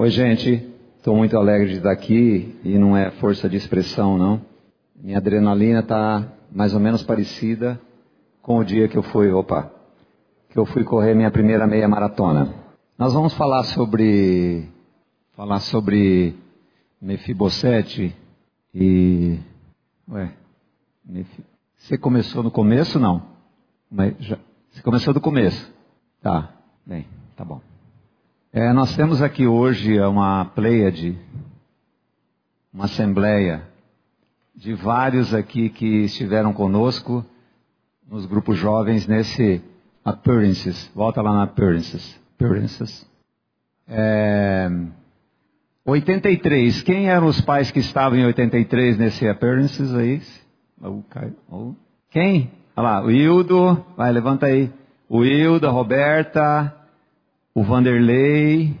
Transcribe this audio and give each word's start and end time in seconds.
Oi, 0.00 0.08
gente. 0.08 0.66
Estou 0.96 1.14
muito 1.14 1.36
alegre 1.36 1.68
de 1.68 1.76
estar 1.76 1.92
aqui 1.92 2.58
e 2.64 2.78
não 2.78 2.96
é 2.96 3.10
força 3.10 3.46
de 3.50 3.58
expressão, 3.58 4.16
não. 4.16 4.40
Minha 4.96 5.18
adrenalina 5.18 5.80
está 5.80 6.26
mais 6.50 6.72
ou 6.72 6.80
menos 6.80 7.02
parecida 7.02 7.78
com 8.40 8.56
o 8.56 8.64
dia 8.64 8.88
que 8.88 8.96
eu 8.96 9.02
fui, 9.02 9.30
opa, 9.30 9.70
que 10.48 10.58
eu 10.58 10.64
fui 10.64 10.84
correr 10.84 11.14
minha 11.14 11.30
primeira 11.30 11.66
meia 11.66 11.86
maratona. 11.86 12.50
Nós 12.96 13.12
vamos 13.12 13.34
falar 13.34 13.62
sobre 13.64 14.70
falar 15.36 15.60
sobre 15.60 16.34
Mefibosete 16.98 18.16
e 18.74 19.38
ué, 20.10 20.32
Mef... 21.04 21.28
você 21.76 21.98
começou 21.98 22.42
no 22.42 22.50
começo 22.50 22.98
não? 22.98 23.22
Mas 23.90 24.16
já... 24.18 24.38
Você 24.70 24.80
começou 24.80 25.12
do 25.12 25.20
começo? 25.20 25.70
Tá, 26.22 26.54
bem, 26.86 27.06
tá 27.36 27.44
bom. 27.44 27.60
É, 28.52 28.72
nós 28.72 28.96
temos 28.96 29.22
aqui 29.22 29.46
hoje 29.46 30.00
uma 30.00 30.44
pleiade, 30.44 31.16
uma 32.74 32.86
assembleia 32.86 33.62
de 34.56 34.74
vários 34.74 35.32
aqui 35.32 35.68
que 35.68 35.86
estiveram 36.02 36.52
conosco 36.52 37.24
nos 38.10 38.26
grupos 38.26 38.58
jovens 38.58 39.06
nesse 39.06 39.62
Appearances. 40.04 40.90
Volta 40.96 41.22
lá 41.22 41.32
na 41.32 41.42
Appearances. 41.44 42.20
Appearances. 42.34 43.08
É, 43.86 44.68
83. 45.84 46.82
Quem 46.82 47.08
eram 47.08 47.28
os 47.28 47.40
pais 47.40 47.70
que 47.70 47.78
estavam 47.78 48.18
em 48.18 48.26
83 48.26 48.98
nesse 48.98 49.28
Appearances 49.28 49.94
aí? 49.94 50.20
Quem? 52.10 52.50
Olha 52.74 52.88
lá, 52.88 53.04
o 53.04 53.12
Hildo. 53.12 53.84
Vai, 53.96 54.10
levanta 54.10 54.46
aí. 54.46 54.72
O 55.08 55.24
Hildo, 55.24 55.68
a 55.68 55.70
Roberta, 55.70 56.79
o 57.54 57.62
Vanderlei, 57.62 58.74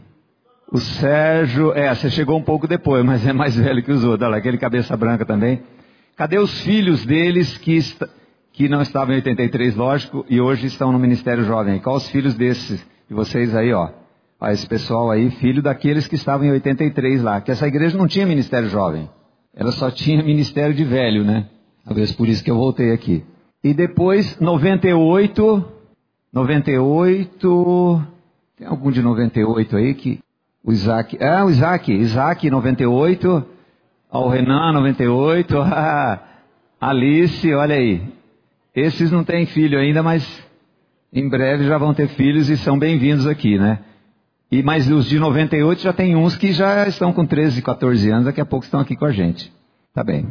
o 0.70 0.78
Sérgio. 0.78 1.72
É, 1.72 1.94
você 1.94 2.10
chegou 2.10 2.38
um 2.38 2.42
pouco 2.42 2.66
depois, 2.66 3.02
mas 3.06 3.26
é 3.26 3.32
mais 3.32 3.56
velho 3.56 3.82
que 3.82 3.92
os 3.92 4.04
outros. 4.04 4.22
Olha 4.22 4.32
lá, 4.32 4.36
aquele 4.38 4.58
cabeça 4.58 4.96
branca 4.96 5.24
também. 5.24 5.62
Cadê 6.16 6.38
os 6.38 6.60
filhos 6.60 7.04
deles 7.04 7.56
que, 7.58 7.78
que 8.52 8.68
não 8.68 8.82
estavam 8.82 9.14
em 9.14 9.16
83, 9.16 9.74
lógico, 9.74 10.24
e 10.28 10.40
hoje 10.40 10.66
estão 10.66 10.92
no 10.92 10.98
Ministério 10.98 11.44
Jovem? 11.44 11.78
Qual 11.78 11.96
os 11.96 12.08
filhos 12.10 12.34
desses 12.34 12.84
de 13.08 13.14
vocês 13.14 13.54
aí, 13.54 13.72
ó? 13.72 13.88
Esse 14.48 14.66
pessoal 14.66 15.10
aí, 15.10 15.30
filho 15.30 15.60
daqueles 15.62 16.06
que 16.06 16.14
estavam 16.14 16.46
em 16.46 16.50
83 16.50 17.22
lá. 17.22 17.40
Que 17.40 17.50
essa 17.50 17.66
igreja 17.66 17.96
não 17.96 18.06
tinha 18.06 18.26
Ministério 18.26 18.68
Jovem. 18.68 19.08
Ela 19.54 19.72
só 19.72 19.90
tinha 19.90 20.22
Ministério 20.22 20.74
de 20.74 20.84
Velho, 20.84 21.24
né? 21.24 21.46
Talvez 21.84 22.12
por 22.12 22.28
isso 22.28 22.42
que 22.42 22.50
eu 22.50 22.56
voltei 22.56 22.92
aqui. 22.92 23.24
E 23.62 23.74
depois, 23.74 24.38
98, 24.40 25.64
98, 26.32 28.06
tem 28.60 28.68
algum 28.68 28.90
de 28.90 29.00
98 29.00 29.74
aí 29.74 29.94
que, 29.94 30.20
o 30.62 30.70
Isaac, 30.70 31.16
é 31.18 31.42
o 31.42 31.48
Isaac, 31.48 31.90
Isaac 31.90 32.50
98, 32.50 33.46
o 34.12 34.28
Renan 34.28 34.74
98, 34.74 35.56
a 35.64 36.20
Alice, 36.78 37.54
olha 37.54 37.76
aí. 37.76 38.02
Esses 38.76 39.10
não 39.10 39.24
têm 39.24 39.46
filho 39.46 39.78
ainda, 39.78 40.02
mas 40.02 40.46
em 41.10 41.26
breve 41.26 41.64
já 41.64 41.78
vão 41.78 41.94
ter 41.94 42.08
filhos 42.08 42.50
e 42.50 42.56
são 42.58 42.78
bem-vindos 42.78 43.26
aqui, 43.26 43.58
né? 43.58 43.78
E 44.52 44.62
mas 44.62 44.90
os 44.90 45.06
de 45.06 45.18
98 45.18 45.80
já 45.80 45.94
tem 45.94 46.14
uns 46.14 46.36
que 46.36 46.52
já 46.52 46.86
estão 46.86 47.14
com 47.14 47.24
13, 47.24 47.62
14 47.62 48.10
anos, 48.10 48.26
daqui 48.26 48.42
a 48.42 48.46
pouco 48.46 48.66
estão 48.66 48.80
aqui 48.80 48.94
com 48.94 49.06
a 49.06 49.10
gente. 49.10 49.50
Tá 49.94 50.04
bem. 50.04 50.28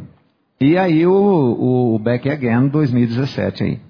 E 0.60 0.78
aí 0.78 1.04
o, 1.04 1.94
o 1.94 1.98
Back 1.98 2.30
Again 2.30 2.68
2017 2.68 3.64
aí. 3.64 3.80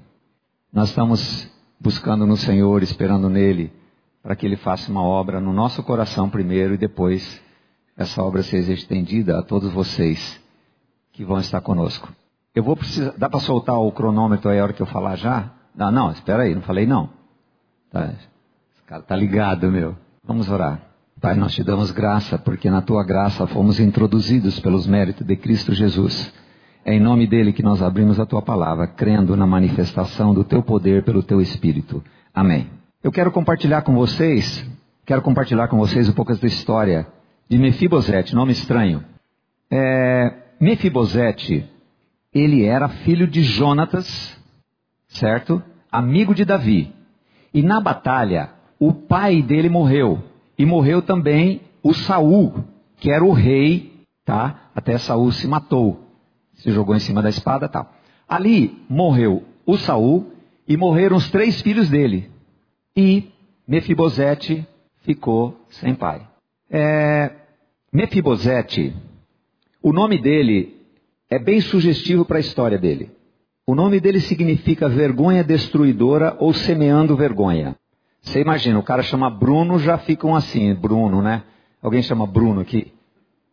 Nós 0.73 0.89
estamos 0.89 1.47
buscando 1.79 2.27
no 2.27 2.39
Senhor, 2.39 2.83
esperando 2.83 3.29
nele, 3.29 3.71
para 4.23 4.37
que 4.37 4.47
ele 4.47 4.57
faça 4.57 4.91
uma 4.91 5.03
obra 5.03 5.41
no 5.41 5.53
nosso 5.53 5.83
coração 5.83 6.29
primeiro 6.29 6.75
e 6.75 6.79
depois 6.79 7.41
essa 7.97 8.23
obra 8.23 8.43
seja 8.43 8.73
estendida 8.73 9.39
a 9.39 9.43
todos 9.43 9.73
vocês 9.73 10.41
que 11.13 11.25
vão 11.25 11.39
estar 11.39 11.61
conosco. 11.61 12.09
Eu 12.55 12.63
vou 12.63 12.77
precisar. 12.77 13.15
Dá 13.17 13.29
para 13.29 13.41
soltar 13.41 13.79
o 13.79 13.93
cronômetro 13.93 14.51
aí 14.51 14.59
a 14.59 14.63
hora 14.63 14.73
que 14.73 14.83
eu 14.83 14.87
falar 14.87 15.17
já? 15.17 15.51
Não, 15.75 15.91
não, 15.91 16.11
espera 16.11 16.45
aí, 16.45 16.55
não 16.55 16.63
falei 16.63 16.87
não. 16.87 17.11
Tá, 17.91 18.07
esse 18.07 18.83
cara 18.87 19.03
tá 19.03 19.17
ligado, 19.17 19.71
meu. 19.71 19.97
Vamos 20.25 20.49
orar. 20.49 20.81
Pai, 21.21 21.35
nós 21.35 21.53
te 21.53 21.63
damos 21.63 21.91
graça, 21.91 22.39
porque 22.39 22.71
na 22.71 22.81
tua 22.81 23.05
graça 23.05 23.47
fomos 23.47 23.79
introduzidos 23.79 24.59
pelos 24.59 24.87
méritos 24.87 25.27
de 25.27 25.37
Cristo 25.37 25.75
Jesus. 25.75 26.33
É 26.83 26.95
em 26.95 27.01
nome 27.01 27.27
dele 27.27 27.53
que 27.53 27.63
nós 27.63 27.83
abrimos 27.83 28.19
a 28.19 28.25
tua 28.25 28.41
palavra, 28.41 28.87
crendo 28.87 29.37
na 29.37 29.47
manifestação 29.47 30.33
do 30.33 30.43
teu 30.43 30.63
poder 30.63 31.05
pelo 31.05 31.23
teu 31.23 31.41
Espírito. 31.41 32.03
Amém. 32.33 32.80
Eu 33.03 33.11
quero 33.11 33.33
compartilhar 33.33 33.83
com 33.83 33.95
vocês, 33.95 34.65
quero 35.07 35.23
compartilhar 35.23 35.69
com 35.69 35.79
vocês 35.79 36.09
um 36.09 36.13
pouco 36.13 36.35
da 36.35 36.47
história 36.47 37.07
de 37.49 37.59
Mefibosete, 37.59 38.35
nome 38.35 38.53
estranho. 38.53 39.05
É, 39.71 40.35
Mefibosete, 40.61 41.69
ele 42.33 42.65
era 42.65 42.89
filho 42.89 43.27
de 43.27 43.43
Jonatas, 43.43 44.39
certo? 45.09 45.63
Amigo 45.91 46.35
de 46.35 46.45
Davi. 46.45 46.95
E 47.53 47.63
na 47.63 47.81
batalha, 47.81 48.51
o 48.79 48.93
pai 48.93 49.43
dele 49.43 49.69
morreu. 49.69 50.23
E 50.59 50.67
morreu 50.67 51.01
também 51.01 51.63
o 51.83 51.95
Saul, 51.95 52.65
que 52.99 53.11
era 53.11 53.25
o 53.25 53.33
rei, 53.33 54.05
tá? 54.25 54.71
Até 54.75 54.99
Saul 54.99 55.33
se 55.33 55.49
matou 55.49 56.11
se 56.61 56.71
jogou 56.71 56.95
em 56.95 57.01
cima 57.01 57.23
da 57.23 57.29
espada, 57.29 57.69
tal. 57.69 57.85
Tá. 57.85 57.91
Ali 58.29 58.85
morreu 58.89 59.45
o 59.67 59.77
Saul 59.77 60.31
e 60.69 60.77
morreram 60.77 61.17
os 61.17 61.31
três 61.31 61.61
filhos 61.61 61.89
dele. 61.89 62.31
E 62.97 63.31
Mefibosete 63.67 64.67
ficou 65.03 65.57
sem 65.69 65.95
pai. 65.95 66.27
É, 66.71 67.31
Mefibosete, 67.93 68.95
o 69.83 69.93
nome 69.93 70.21
dele 70.21 70.77
é 71.29 71.39
bem 71.39 71.61
sugestivo 71.61 72.25
para 72.25 72.39
a 72.39 72.41
história 72.41 72.79
dele. 72.79 73.11
O 73.67 73.75
nome 73.75 74.01
dele 74.01 74.21
significa 74.21 74.89
vergonha 74.89 75.45
destruidora 75.45 76.37
ou 76.41 76.53
semeando 76.53 77.17
vergonha. 77.17 77.77
Você 78.21 78.41
imagina, 78.41 78.79
o 78.79 78.83
cara 78.83 79.03
chama 79.03 79.31
Bruno, 79.31 79.79
já 79.79 79.97
ficam 79.99 80.35
assim, 80.35 80.75
Bruno, 80.75 81.23
né? 81.23 81.45
Alguém 81.81 82.03
chama 82.03 82.27
Bruno 82.27 82.61
aqui? 82.61 82.93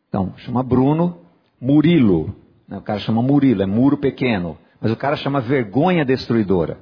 Então, 0.10 0.34
chama 0.38 0.64
Bruno, 0.64 1.18
Murilo, 1.62 2.36
o 2.70 2.82
cara 2.82 3.00
chama 3.00 3.22
Murilo, 3.22 3.62
é 3.62 3.66
muro 3.66 3.98
pequeno. 3.98 4.58
Mas 4.82 4.92
o 4.92 4.96
cara 4.96 5.16
chama 5.16 5.40
vergonha 5.40 6.04
destruidora. 6.04 6.80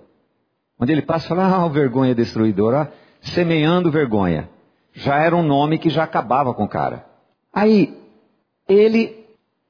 Onde 0.80 0.91
ele 0.91 1.02
passa, 1.02 1.28
fala, 1.28 1.47
ah, 1.63 1.68
vergonha 1.68 2.16
destruidora, 2.16 2.91
semeando 3.22 3.91
vergonha. 3.91 4.50
Já 4.94 5.18
era 5.18 5.36
um 5.36 5.44
nome 5.44 5.78
que 5.78 5.90
já 5.90 6.03
acabava 6.03 6.53
com 6.53 6.63
o 6.63 6.69
cara. 6.69 7.06
Aí, 7.53 7.97
ele, 8.68 9.25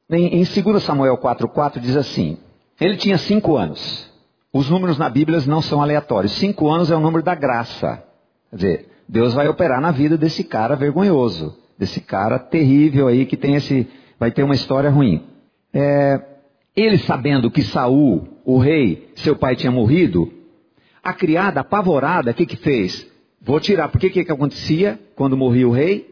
em, 0.09 0.41
em 0.41 0.43
2 0.43 0.83
Samuel 0.83 1.17
4,4 1.17 1.79
diz 1.79 1.95
assim, 1.95 2.37
ele 2.79 2.97
tinha 2.97 3.17
cinco 3.17 3.55
anos. 3.55 4.11
Os 4.53 4.69
números 4.69 4.97
na 4.97 5.09
Bíblia 5.09 5.41
não 5.47 5.61
são 5.61 5.81
aleatórios. 5.81 6.33
Cinco 6.33 6.69
anos 6.69 6.89
é 6.89 6.95
o 6.95 6.99
número 6.99 7.23
da 7.23 7.35
graça. 7.35 8.03
Quer 8.49 8.55
dizer, 8.55 8.89
Deus 9.07 9.33
vai 9.33 9.47
operar 9.47 9.81
na 9.81 9.91
vida 9.91 10.17
desse 10.17 10.43
cara 10.43 10.75
vergonhoso, 10.75 11.57
desse 11.77 12.01
cara 12.01 12.39
terrível 12.39 13.07
aí 13.07 13.25
que 13.25 13.37
tem 13.37 13.55
esse, 13.55 13.87
vai 14.19 14.31
ter 14.31 14.43
uma 14.43 14.55
história 14.55 14.89
ruim. 14.89 15.23
É, 15.73 16.21
ele 16.75 16.97
sabendo 16.99 17.51
que 17.51 17.63
Saul, 17.63 18.27
o 18.45 18.57
rei, 18.57 19.11
seu 19.15 19.35
pai 19.35 19.55
tinha 19.55 19.71
morrido, 19.71 20.31
a 21.05 21.13
criada 21.13 21.61
apavorada, 21.61 22.31
o 22.31 22.33
que 22.33 22.47
que 22.47 22.57
fez? 22.57 23.07
Vou 23.39 23.59
tirar. 23.59 23.89
Porque 23.89 24.07
o 24.07 24.11
que 24.11 24.25
que 24.25 24.31
acontecia 24.31 24.99
quando 25.15 25.37
morria 25.37 25.67
o 25.67 25.71
rei? 25.71 26.11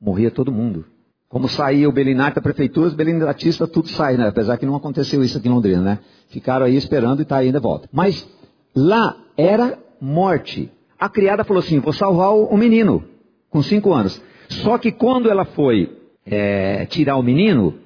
Morria 0.00 0.32
todo 0.32 0.50
mundo. 0.50 0.84
Como 1.28 1.48
saía 1.48 1.88
o 1.88 1.92
Belinarte 1.92 2.34
da 2.34 2.42
prefeitura, 2.42 2.88
os 2.88 2.94
belinatistas 2.94 3.70
tudo 3.70 3.88
sai, 3.88 4.16
né? 4.16 4.26
Apesar 4.26 4.58
que 4.58 4.66
não 4.66 4.74
aconteceu 4.74 5.22
isso 5.22 5.38
aqui 5.38 5.48
em 5.48 5.52
Londrina, 5.52 5.80
né? 5.80 5.98
Ficaram 6.28 6.66
aí 6.66 6.76
esperando 6.76 7.22
e 7.22 7.24
tá 7.24 7.36
ainda 7.36 7.60
volta. 7.60 7.88
Mas 7.92 8.28
lá 8.74 9.16
era 9.36 9.78
morte. 10.00 10.70
A 10.98 11.08
criada 11.08 11.44
falou 11.44 11.60
assim: 11.60 11.78
vou 11.78 11.92
salvar 11.92 12.34
o 12.34 12.56
menino, 12.56 13.04
com 13.48 13.62
cinco 13.62 13.94
anos. 13.94 14.20
Só 14.48 14.76
que 14.76 14.90
quando 14.90 15.30
ela 15.30 15.44
foi 15.44 15.96
é, 16.26 16.84
tirar 16.86 17.16
o 17.16 17.22
menino, 17.22 17.78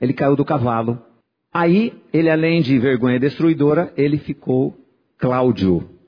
ele 0.00 0.12
caiu 0.12 0.34
do 0.34 0.44
cavalo. 0.44 0.98
Aí, 1.54 1.94
ele 2.12 2.28
além 2.28 2.60
de 2.60 2.78
vergonha 2.78 3.18
destruidora, 3.18 3.92
ele 3.96 4.18
ficou 4.18 4.76
Cláudio. 5.20 5.99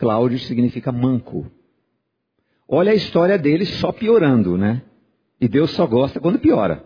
Cláudio 0.00 0.38
significa 0.38 0.90
manco. 0.90 1.46
Olha 2.66 2.90
a 2.90 2.94
história 2.94 3.36
dele 3.36 3.66
só 3.66 3.92
piorando, 3.92 4.56
né? 4.56 4.80
E 5.38 5.46
Deus 5.46 5.72
só 5.72 5.86
gosta 5.86 6.18
quando 6.18 6.38
piora. 6.38 6.82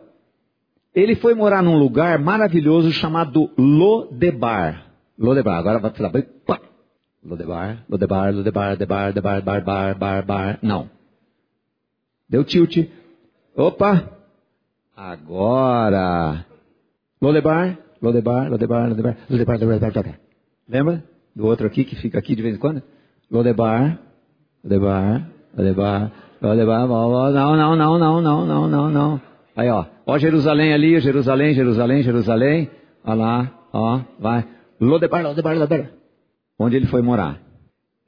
Ele 0.92 1.14
foi 1.14 1.32
morar 1.32 1.62
num 1.62 1.78
lugar 1.78 2.18
maravilhoso 2.18 2.90
chamado 2.90 3.52
Lodebar. 3.56 4.90
Lodebar, 5.16 5.58
agora 5.60 5.78
vai 5.78 5.92
falar. 5.92 6.10
Lodebar, 7.24 7.84
Lodebar, 7.88 8.34
Lodebar, 8.34 8.76
Debar, 8.76 9.12
Debar, 9.12 9.42
Bar, 9.42 9.64
Bar, 9.64 9.96
Bar, 9.96 10.26
Bar. 10.26 10.58
Não. 10.60 10.90
Deu 12.28 12.42
tilt. 12.42 12.90
Opa, 13.54 14.10
Agora. 14.96 16.44
Lodebar, 17.22 17.78
Lodebar, 18.02 18.50
Lodebar, 18.50 18.88
Lodebar, 18.88 19.16
Lodebar, 19.30 19.60
Lodebar, 19.60 19.92
Lodebar. 19.94 20.20
Lembra 20.68 21.04
do 21.32 21.46
outro 21.46 21.64
aqui 21.68 21.84
que 21.84 21.94
fica 21.94 22.18
aqui 22.18 22.34
de 22.34 22.42
vez 22.42 22.56
em 22.56 22.58
quando? 22.58 22.82
Lodebar, 23.30 23.98
Lodebar, 24.62 25.28
Lodebar, 25.56 26.10
Lodebar, 26.40 26.88
não, 27.32 27.56
não, 27.56 27.76
não, 27.76 27.98
não, 27.98 28.20
não, 28.20 28.46
não, 28.46 28.68
não, 28.68 28.90
não. 28.90 29.20
Aí, 29.56 29.68
ó, 29.70 29.86
ó 30.06 30.18
Jerusalém 30.18 30.72
ali, 30.72 30.98
Jerusalém, 31.00 31.54
Jerusalém, 31.54 32.02
Jerusalém. 32.02 32.70
Olha 33.04 33.14
lá, 33.14 33.52
ó, 33.72 34.00
vai. 34.18 34.44
Lodebar, 34.80 35.22
Lodebar, 35.22 35.56
Lodebar. 35.56 35.90
Onde 36.58 36.76
ele 36.76 36.86
foi 36.86 37.02
morar. 37.02 37.40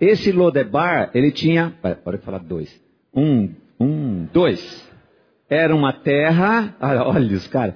Esse 0.01 0.33
Lodebar, 0.33 1.11
ele 1.15 1.31
tinha, 1.31 1.73
pode 2.05 2.19
falar 2.19 2.39
dois. 2.39 2.69
Um, 3.15 3.55
um, 3.81 4.27
dois. 4.33 4.87
Era 5.49 5.75
uma 5.75 5.93
terra, 5.93 6.75
olha 6.81 7.35
os 7.35 7.47
caras. 7.47 7.75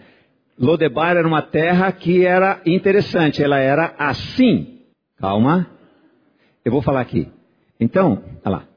Lodebar 0.58 1.16
era 1.16 1.26
uma 1.26 1.40
terra 1.40 1.90
que 1.92 2.26
era 2.26 2.60
interessante, 2.66 3.42
ela 3.42 3.58
era 3.58 3.94
assim. 3.98 4.80
Calma. 5.18 5.66
Eu 6.70 6.74
vou 6.74 6.82
falar 6.82 7.00
aqui. 7.00 7.28
Então, 7.80 8.22
olha 8.44 8.56
lá. 8.58 8.68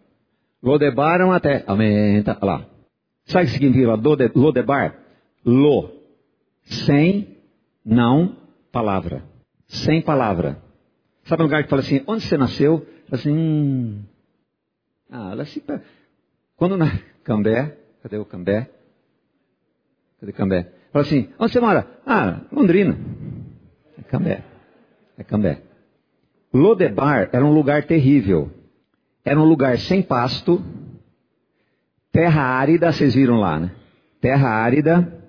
Lodebar 0.64 1.22
é 1.22 1.24
uma 1.24 1.40
terra. 1.40 1.64
Aumenta, 1.68 2.36
olha 2.42 2.52
lá. 2.52 2.66
Sabe 3.26 3.46
o 3.46 3.48
que 3.48 3.54
significa 3.54 4.32
Lodebar? 4.34 4.98
Lo. 5.46 5.92
Sem, 6.64 7.38
não, 7.86 8.36
palavra. 8.72 9.24
Sem 9.68 10.02
palavra. 10.02 10.58
Sabe 11.26 11.44
um 11.44 11.46
lugar 11.46 11.64
que 11.64 11.70
fala 11.70 11.84
assim, 11.84 12.04
onde 12.08 12.24
você 12.24 12.36
nasceu? 12.36 12.80
Fala 12.80 13.20
assim, 13.20 13.32
hum. 13.32 14.02
Ah, 15.12 15.30
ela 15.34 15.46
se... 15.46 15.64
Quando 16.56 16.76
na... 16.76 16.88
Cambé, 17.24 17.78
cadê 18.02 18.18
o 18.18 18.26
Cambé? 18.26 18.72
Cadê 20.20 20.34
Cambé? 20.34 20.72
Fala 20.92 21.06
assim, 21.06 21.30
onde 21.38 21.54
você 21.54 21.60
mora? 21.60 21.88
Ah, 22.08 22.42
Londrina. 22.52 22.98
É 24.00 24.02
Cambé. 24.02 24.44
É 25.16 25.24
Cambé. 25.24 25.62
Lodebar 26.54 27.30
era 27.34 27.44
um 27.44 27.52
lugar 27.52 27.84
terrível. 27.84 28.52
Era 29.26 29.40
um 29.40 29.46
lugar 29.46 29.78
sem 29.80 30.02
pasto, 30.02 30.62
terra 32.12 32.44
árida, 32.44 32.92
vocês 32.92 33.16
viram 33.16 33.40
lá, 33.40 33.60
né? 33.60 33.72
Terra 34.22 34.50
árida, 34.50 35.24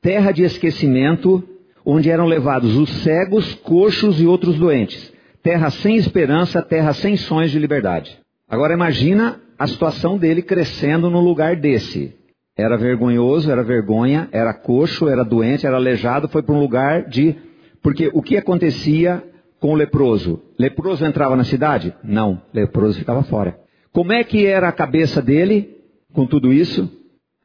terra 0.00 0.32
de 0.32 0.42
esquecimento, 0.42 1.42
onde 1.84 2.10
eram 2.10 2.26
levados 2.26 2.76
os 2.76 2.88
cegos, 3.02 3.54
coxos 3.56 4.20
e 4.20 4.26
outros 4.26 4.58
doentes. 4.58 5.12
Terra 5.42 5.68
sem 5.68 5.96
esperança, 5.96 6.62
terra 6.62 6.94
sem 6.94 7.16
sonhos 7.16 7.50
de 7.50 7.58
liberdade. 7.58 8.18
Agora 8.48 8.72
imagina 8.72 9.40
a 9.58 9.66
situação 9.66 10.16
dele 10.16 10.40
crescendo 10.40 11.10
num 11.10 11.20
lugar 11.20 11.56
desse. 11.56 12.14
Era 12.56 12.76
vergonhoso, 12.76 13.50
era 13.50 13.62
vergonha, 13.62 14.28
era 14.32 14.54
coxo, 14.54 15.08
era 15.08 15.24
doente, 15.24 15.66
era 15.66 15.76
aleijado, 15.76 16.28
foi 16.28 16.42
para 16.42 16.54
um 16.54 16.60
lugar 16.60 17.08
de. 17.08 17.34
Porque 17.82 18.10
o 18.14 18.22
que 18.22 18.36
acontecia 18.36 19.22
com 19.64 19.72
o 19.72 19.74
leproso? 19.74 20.42
Leproso 20.58 21.06
entrava 21.06 21.34
na 21.34 21.42
cidade? 21.42 21.94
Não, 22.04 22.42
leproso 22.52 22.98
ficava 22.98 23.22
fora. 23.22 23.58
Como 23.94 24.12
é 24.12 24.22
que 24.22 24.44
era 24.44 24.68
a 24.68 24.72
cabeça 24.72 25.22
dele 25.22 25.78
com 26.12 26.26
tudo 26.26 26.52
isso? 26.52 26.86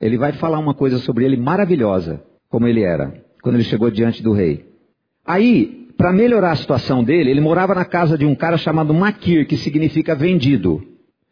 Ele 0.01 0.17
vai 0.17 0.33
falar 0.33 0.59
uma 0.59 0.73
coisa 0.73 0.97
sobre 0.97 1.23
ele 1.23 1.37
maravilhosa, 1.37 2.21
como 2.49 2.67
ele 2.67 2.83
era, 2.83 3.23
quando 3.41 3.55
ele 3.55 3.63
chegou 3.63 3.89
diante 3.89 4.21
do 4.21 4.33
rei. 4.33 4.65
Aí, 5.25 5.87
para 5.95 6.11
melhorar 6.11 6.51
a 6.51 6.55
situação 6.57 7.05
dele, 7.05 7.31
ele 7.31 7.39
morava 7.39 7.73
na 7.73 7.85
casa 7.85 8.17
de 8.17 8.25
um 8.25 8.35
cara 8.35 8.57
chamado 8.57 8.93
Maquir, 8.93 9.47
que 9.47 9.55
significa 9.55 10.13
vendido. 10.13 10.83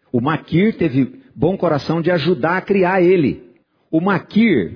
O 0.09 0.21
Maquir 0.21 0.77
teve 0.77 1.21
bom 1.35 1.57
coração 1.57 2.01
de 2.01 2.11
ajudar 2.11 2.55
a 2.55 2.61
criar 2.61 3.01
ele. 3.01 3.43
O 3.91 3.99
Maquir, 3.99 4.71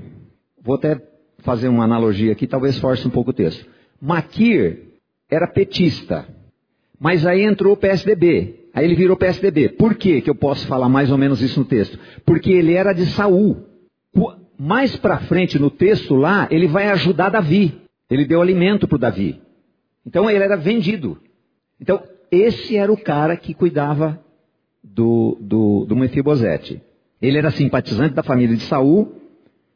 vou 0.62 0.76
até 0.76 1.02
fazer 1.38 1.70
uma 1.70 1.86
analogia 1.86 2.34
aqui, 2.34 2.48
talvez 2.48 2.78
force 2.80 3.08
um 3.08 3.12
pouco 3.12 3.30
o 3.30 3.34
texto. 3.34 3.66
Maquir 4.02 4.91
era 5.32 5.48
petista, 5.48 6.28
mas 7.00 7.26
aí 7.26 7.42
entrou 7.44 7.74
o 7.74 7.78
PSDB. 7.78 8.68
Aí 8.74 8.86
ele 8.86 8.96
virou 8.96 9.18
PSDB. 9.18 9.70
Por 9.70 9.96
que 9.96 10.22
que 10.22 10.30
eu 10.30 10.36
posso 10.36 10.68
falar 10.68 10.88
mais 10.88 11.12
ou 11.12 11.18
menos 11.18 11.42
isso 11.42 11.60
no 11.60 11.66
texto? 11.66 11.98
Porque 12.26 12.52
ele 12.52 12.74
era 12.74 12.94
de 12.94 13.06
Saul. 13.08 13.66
Mais 14.58 14.96
para 14.96 15.18
frente 15.22 15.58
no 15.58 15.72
texto 15.72 16.16
lá, 16.16 16.48
ele 16.52 16.68
vai 16.68 16.88
ajudar 16.90 17.30
Davi. 17.30 17.82
Ele 18.10 18.26
deu 18.26 18.42
alimento 18.42 18.88
para 18.88 18.98
Davi. 19.00 19.42
Então 20.06 20.30
ele 20.30 20.44
era 20.44 20.56
vendido. 20.56 21.18
Então 21.80 22.04
esse 22.32 22.78
era 22.78 22.92
o 22.92 22.98
cara 22.98 23.36
que 23.36 23.54
cuidava 23.54 24.20
do, 24.84 25.38
do, 25.42 25.86
do 25.86 25.96
Mefibosete. 25.96 26.82
Ele 27.22 27.38
era 27.38 27.52
simpatizante 27.52 28.14
da 28.14 28.24
família 28.24 28.56
de 28.56 28.64
Saul 28.64 29.16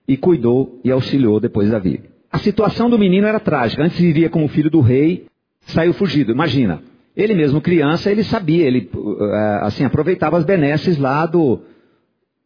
e 0.08 0.16
cuidou 0.16 0.80
e 0.84 0.92
auxiliou 0.92 1.40
depois 1.40 1.70
Davi. 1.70 2.02
A 2.32 2.38
situação 2.38 2.90
do 2.90 3.00
menino 3.00 3.28
era 3.28 3.40
trágica. 3.40 3.84
Antes 3.84 4.00
vivia 4.00 4.30
como 4.30 4.48
filho 4.48 4.70
do 4.70 4.82
rei, 4.82 5.26
saiu 5.66 5.94
fugido. 5.94 6.32
Imagina, 6.32 6.82
ele 7.16 7.34
mesmo 7.34 7.62
criança, 7.62 8.12
ele 8.12 8.24
sabia, 8.24 8.66
ele 8.66 8.90
eh, 8.94 9.60
assim 9.62 9.84
aproveitava 9.84 10.38
as 10.38 10.44
benesses 10.44 10.98
lá 10.98 11.26
do, 11.26 11.62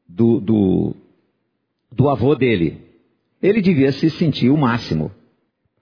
do, 0.07 0.39
do, 0.39 0.95
do 1.91 2.09
avô 2.09 2.35
dele. 2.35 2.81
Ele 3.41 3.61
devia 3.61 3.91
se 3.91 4.09
sentir 4.09 4.49
o 4.49 4.57
máximo. 4.57 5.11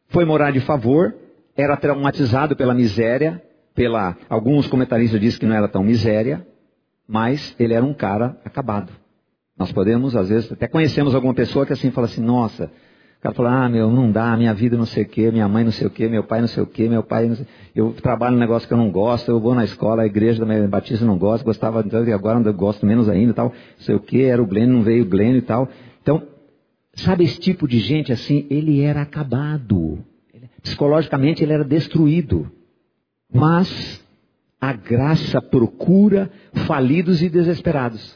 Foi 0.10 0.24
morar 0.24 0.51
de 0.51 0.60
favor, 0.62 1.13
era 1.56 1.75
traumatizado 1.75 2.56
pela 2.56 2.74
miséria, 2.74 3.42
pela 3.75 4.16
alguns 4.30 4.68
comentaristas 4.68 5.19
dizem 5.19 5.39
que 5.39 5.45
não 5.45 5.56
era 5.56 5.68
tão 5.68 5.84
miséria, 5.84 6.45
mas 7.07 7.56
ele 7.60 7.74
era 7.74 7.86
um 7.86 7.94
cara 7.94 8.39
acabado. 8.45 8.92
Nós 9.57 9.72
podemos, 9.72 10.16
às 10.16 10.30
vezes, 10.30 10.51
até 10.51 10.68
conhecemos 10.68 11.16
alguma 11.16 11.34
pessoa 11.34 11.66
que 11.66 11.74
assim 11.74 11.89
fala 11.89 12.06
assim, 12.06 12.22
nossa, 12.22 12.72
o 13.17 13.21
cara 13.21 13.33
fala, 13.33 13.65
ah, 13.65 13.69
meu, 13.69 13.89
não 13.89 14.11
dá, 14.11 14.37
minha 14.37 14.53
vida 14.53 14.77
não 14.77 14.85
sei 14.85 15.03
o 15.03 15.07
quê, 15.07 15.31
minha 15.31 15.47
mãe 15.47 15.63
não 15.63 15.71
sei 15.71 15.87
o 15.87 15.89
quê, 15.89 16.07
meu 16.07 16.23
pai 16.23 16.39
não 16.39 16.47
sei 16.47 16.61
o 16.61 16.67
quê, 16.67 16.87
meu 16.87 17.01
pai 17.01 17.27
não 17.27 17.35
sei... 17.35 17.47
Eu 17.75 17.91
trabalho 17.93 18.35
num 18.35 18.39
negócio 18.39 18.67
que 18.67 18.73
eu 18.73 18.77
não 18.77 18.91
gosto, 18.91 19.29
eu 19.31 19.39
vou 19.39 19.55
na 19.55 19.63
escola, 19.63 20.03
a 20.03 20.05
igreja 20.05 20.45
da 20.45 20.67
Batista 20.67 21.03
não 21.03 21.17
gosta, 21.17 21.43
gostava, 21.43 21.83
e 22.05 22.11
agora 22.13 22.39
eu 22.39 22.53
gosto 22.53 22.85
menos 22.85 23.09
ainda 23.09 23.33
tal, 23.33 23.47
não 23.47 23.83
sei 23.83 23.95
o 23.95 23.99
quê, 23.99 24.21
era 24.21 24.41
o 24.41 24.45
Glênio, 24.45 24.75
não 24.75 24.83
veio 24.83 25.03
o 25.03 25.07
Glênio 25.07 25.37
e 25.37 25.41
tal. 25.41 25.67
Então, 25.99 26.21
sabe 26.93 27.23
esse 27.23 27.39
tipo 27.39 27.67
de 27.67 27.79
gente 27.79 28.13
assim, 28.13 28.45
ele 28.51 28.81
era 28.81 29.01
acabado. 29.01 29.97
Psicologicamente 30.61 31.43
ele 31.43 31.53
era 31.53 31.63
destruído. 31.63 32.51
Mas 33.33 33.99
a 34.61 34.73
graça 34.73 35.41
procura 35.41 36.29
falidos 36.67 37.23
e 37.23 37.29
desesperados. 37.29 38.15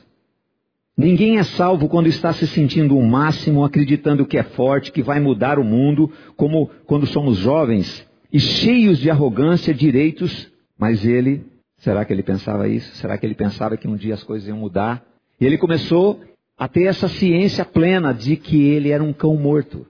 Ninguém 1.01 1.39
é 1.39 1.43
salvo 1.43 1.89
quando 1.89 2.05
está 2.05 2.31
se 2.31 2.45
sentindo 2.45 2.95
o 2.95 3.03
máximo, 3.03 3.65
acreditando 3.65 4.23
que 4.23 4.37
é 4.37 4.43
forte, 4.43 4.91
que 4.91 5.01
vai 5.01 5.19
mudar 5.19 5.57
o 5.57 5.63
mundo, 5.63 6.11
como 6.37 6.69
quando 6.85 7.07
somos 7.07 7.39
jovens 7.39 8.07
e 8.31 8.39
cheios 8.39 8.99
de 8.99 9.09
arrogância, 9.09 9.73
direitos. 9.73 10.51
Mas 10.77 11.03
ele, 11.03 11.43
será 11.77 12.05
que 12.05 12.13
ele 12.13 12.21
pensava 12.21 12.67
isso? 12.67 12.95
Será 12.97 13.17
que 13.17 13.25
ele 13.25 13.33
pensava 13.33 13.77
que 13.77 13.87
um 13.87 13.95
dia 13.95 14.13
as 14.13 14.23
coisas 14.23 14.47
iam 14.47 14.59
mudar? 14.59 15.03
E 15.39 15.45
ele 15.45 15.57
começou 15.57 16.21
a 16.55 16.67
ter 16.67 16.83
essa 16.83 17.07
ciência 17.07 17.65
plena 17.65 18.13
de 18.13 18.35
que 18.35 18.61
ele 18.61 18.91
era 18.91 19.03
um 19.03 19.11
cão 19.11 19.35
morto, 19.35 19.87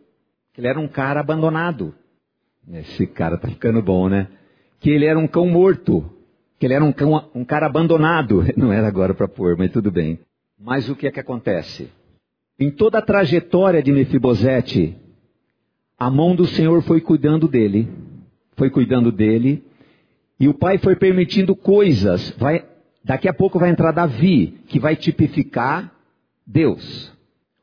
que 0.53 0.61
ele 0.61 0.69
era 0.69 0.79
um 0.79 0.87
cara 0.87 1.19
abandonado. 1.19 1.93
Esse 2.71 3.05
cara 3.05 3.37
tá 3.37 3.49
ficando 3.49 3.81
bom, 3.81 4.07
né? 4.07 4.29
Que 4.79 4.89
ele 4.89 5.03
era 5.03 5.19
um 5.19 5.27
cão 5.27 5.45
morto, 5.45 6.09
que 6.57 6.65
ele 6.65 6.73
era 6.73 6.85
um, 6.85 6.93
cão, 6.93 7.29
um 7.35 7.43
cara 7.43 7.65
abandonado. 7.65 8.45
Não 8.55 8.71
era 8.71 8.87
agora 8.87 9.13
para 9.13 9.27
pôr, 9.27 9.57
mas 9.57 9.73
tudo 9.73 9.91
bem. 9.91 10.17
Mas 10.63 10.87
o 10.89 10.95
que 10.95 11.07
é 11.07 11.11
que 11.11 11.19
acontece? 11.19 11.89
Em 12.59 12.69
toda 12.69 12.99
a 12.99 13.01
trajetória 13.01 13.81
de 13.81 13.91
Mefibosete, 13.91 14.95
a 15.97 16.09
mão 16.09 16.35
do 16.35 16.45
Senhor 16.45 16.83
foi 16.83 17.01
cuidando 17.01 17.47
dele, 17.47 17.87
foi 18.55 18.69
cuidando 18.69 19.11
dele, 19.11 19.63
e 20.39 20.47
o 20.47 20.53
pai 20.53 20.77
foi 20.77 20.95
permitindo 20.95 21.55
coisas. 21.55 22.31
Vai, 22.37 22.63
daqui 23.03 23.27
a 23.27 23.33
pouco 23.33 23.57
vai 23.57 23.71
entrar 23.71 23.91
Davi, 23.91 24.59
que 24.67 24.79
vai 24.79 24.95
tipificar 24.95 25.91
Deus. 26.45 27.11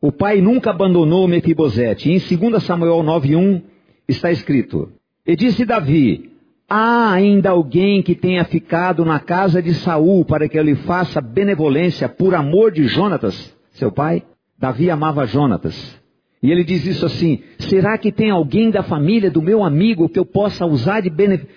O 0.00 0.10
pai 0.10 0.40
nunca 0.40 0.70
abandonou 0.70 1.28
Mefibosete. 1.28 2.10
Em 2.10 2.18
2 2.18 2.62
Samuel 2.62 3.02
9:1 3.04 3.62
está 4.08 4.32
escrito: 4.32 4.90
E 5.24 5.36
disse 5.36 5.64
Davi: 5.64 6.32
Há 6.68 7.12
ainda 7.12 7.48
alguém 7.48 8.02
que 8.02 8.14
tenha 8.14 8.44
ficado 8.44 9.02
na 9.02 9.18
casa 9.18 9.62
de 9.62 9.72
Saul 9.72 10.24
para 10.26 10.46
que 10.46 10.58
ele 10.58 10.74
faça 10.74 11.18
benevolência 11.18 12.10
por 12.10 12.34
amor 12.34 12.70
de 12.70 12.86
Jonatas, 12.86 13.56
seu 13.70 13.90
pai? 13.90 14.22
Davi 14.58 14.90
amava 14.90 15.26
Jonatas. 15.26 15.98
E 16.42 16.52
ele 16.52 16.62
diz 16.62 16.84
isso 16.84 17.06
assim: 17.06 17.40
será 17.58 17.96
que 17.96 18.12
tem 18.12 18.30
alguém 18.30 18.70
da 18.70 18.82
família 18.82 19.30
do 19.30 19.40
meu 19.40 19.64
amigo 19.64 20.10
que 20.10 20.18
eu 20.18 20.26
possa 20.26 20.66
usar 20.66 21.00
de 21.00 21.10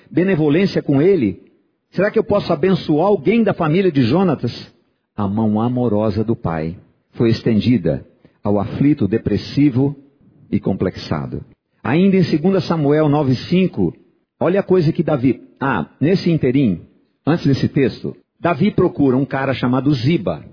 benevolência 0.10 0.82
com 0.82 1.02
ele? 1.02 1.44
Será 1.90 2.10
que 2.10 2.18
eu 2.18 2.24
posso 2.24 2.54
abençoar 2.54 3.08
alguém 3.08 3.44
da 3.44 3.54
família 3.54 3.92
de 3.92 4.04
Jonatas? 4.04 4.74
A 5.14 5.28
mão 5.28 5.60
amorosa 5.60 6.24
do 6.24 6.38
pai 6.38 6.78
foi 7.12 7.30
estendida 7.30 8.06
ao 8.42 8.58
aflito, 8.58 9.10
depressivo 9.10 9.94
e 10.50 10.58
complexado. 10.58 11.44
Ainda 11.84 12.16
em 12.16 12.22
2 12.22 12.64
Samuel 12.64 13.08
9,5, 13.08 13.94
Olha 14.44 14.62
a 14.62 14.64
coisa 14.64 14.92
que 14.92 15.04
Davi. 15.04 15.40
Ah, 15.60 15.86
nesse 16.02 16.32
interim, 16.32 16.82
antes 17.24 17.46
desse 17.46 17.68
texto, 17.68 18.18
Davi 18.40 18.72
procura 18.72 19.16
um 19.16 19.24
cara 19.24 19.54
chamado 19.54 19.94
Ziba, 19.94 20.44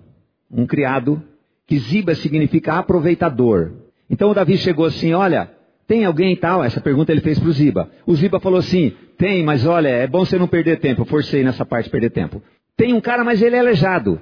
um 0.50 0.66
criado, 0.66 1.22
que 1.66 1.78
Ziba 1.78 2.14
significa 2.14 2.74
aproveitador. 2.74 3.72
Então 4.10 4.30
o 4.30 4.34
Davi 4.34 4.58
chegou 4.58 4.84
assim: 4.84 5.14
olha, 5.14 5.50
tem 5.86 6.04
alguém 6.04 6.36
tal? 6.36 6.62
Essa 6.62 6.82
pergunta 6.82 7.12
ele 7.12 7.22
fez 7.22 7.38
para 7.38 7.48
o 7.48 7.52
Ziba. 7.52 7.88
O 8.06 8.14
Ziba 8.14 8.38
falou 8.38 8.58
assim: 8.58 8.92
tem, 9.16 9.42
mas 9.42 9.64
olha, 9.64 9.88
é 9.88 10.06
bom 10.06 10.22
você 10.22 10.38
não 10.38 10.46
perder 10.46 10.80
tempo. 10.80 11.00
Eu 11.00 11.06
forcei 11.06 11.42
nessa 11.42 11.64
parte 11.64 11.88
perder 11.88 12.10
tempo. 12.10 12.42
Tem 12.76 12.92
um 12.92 13.00
cara, 13.00 13.24
mas 13.24 13.40
ele 13.40 13.56
é 13.56 13.60
aleijado. 13.60 14.20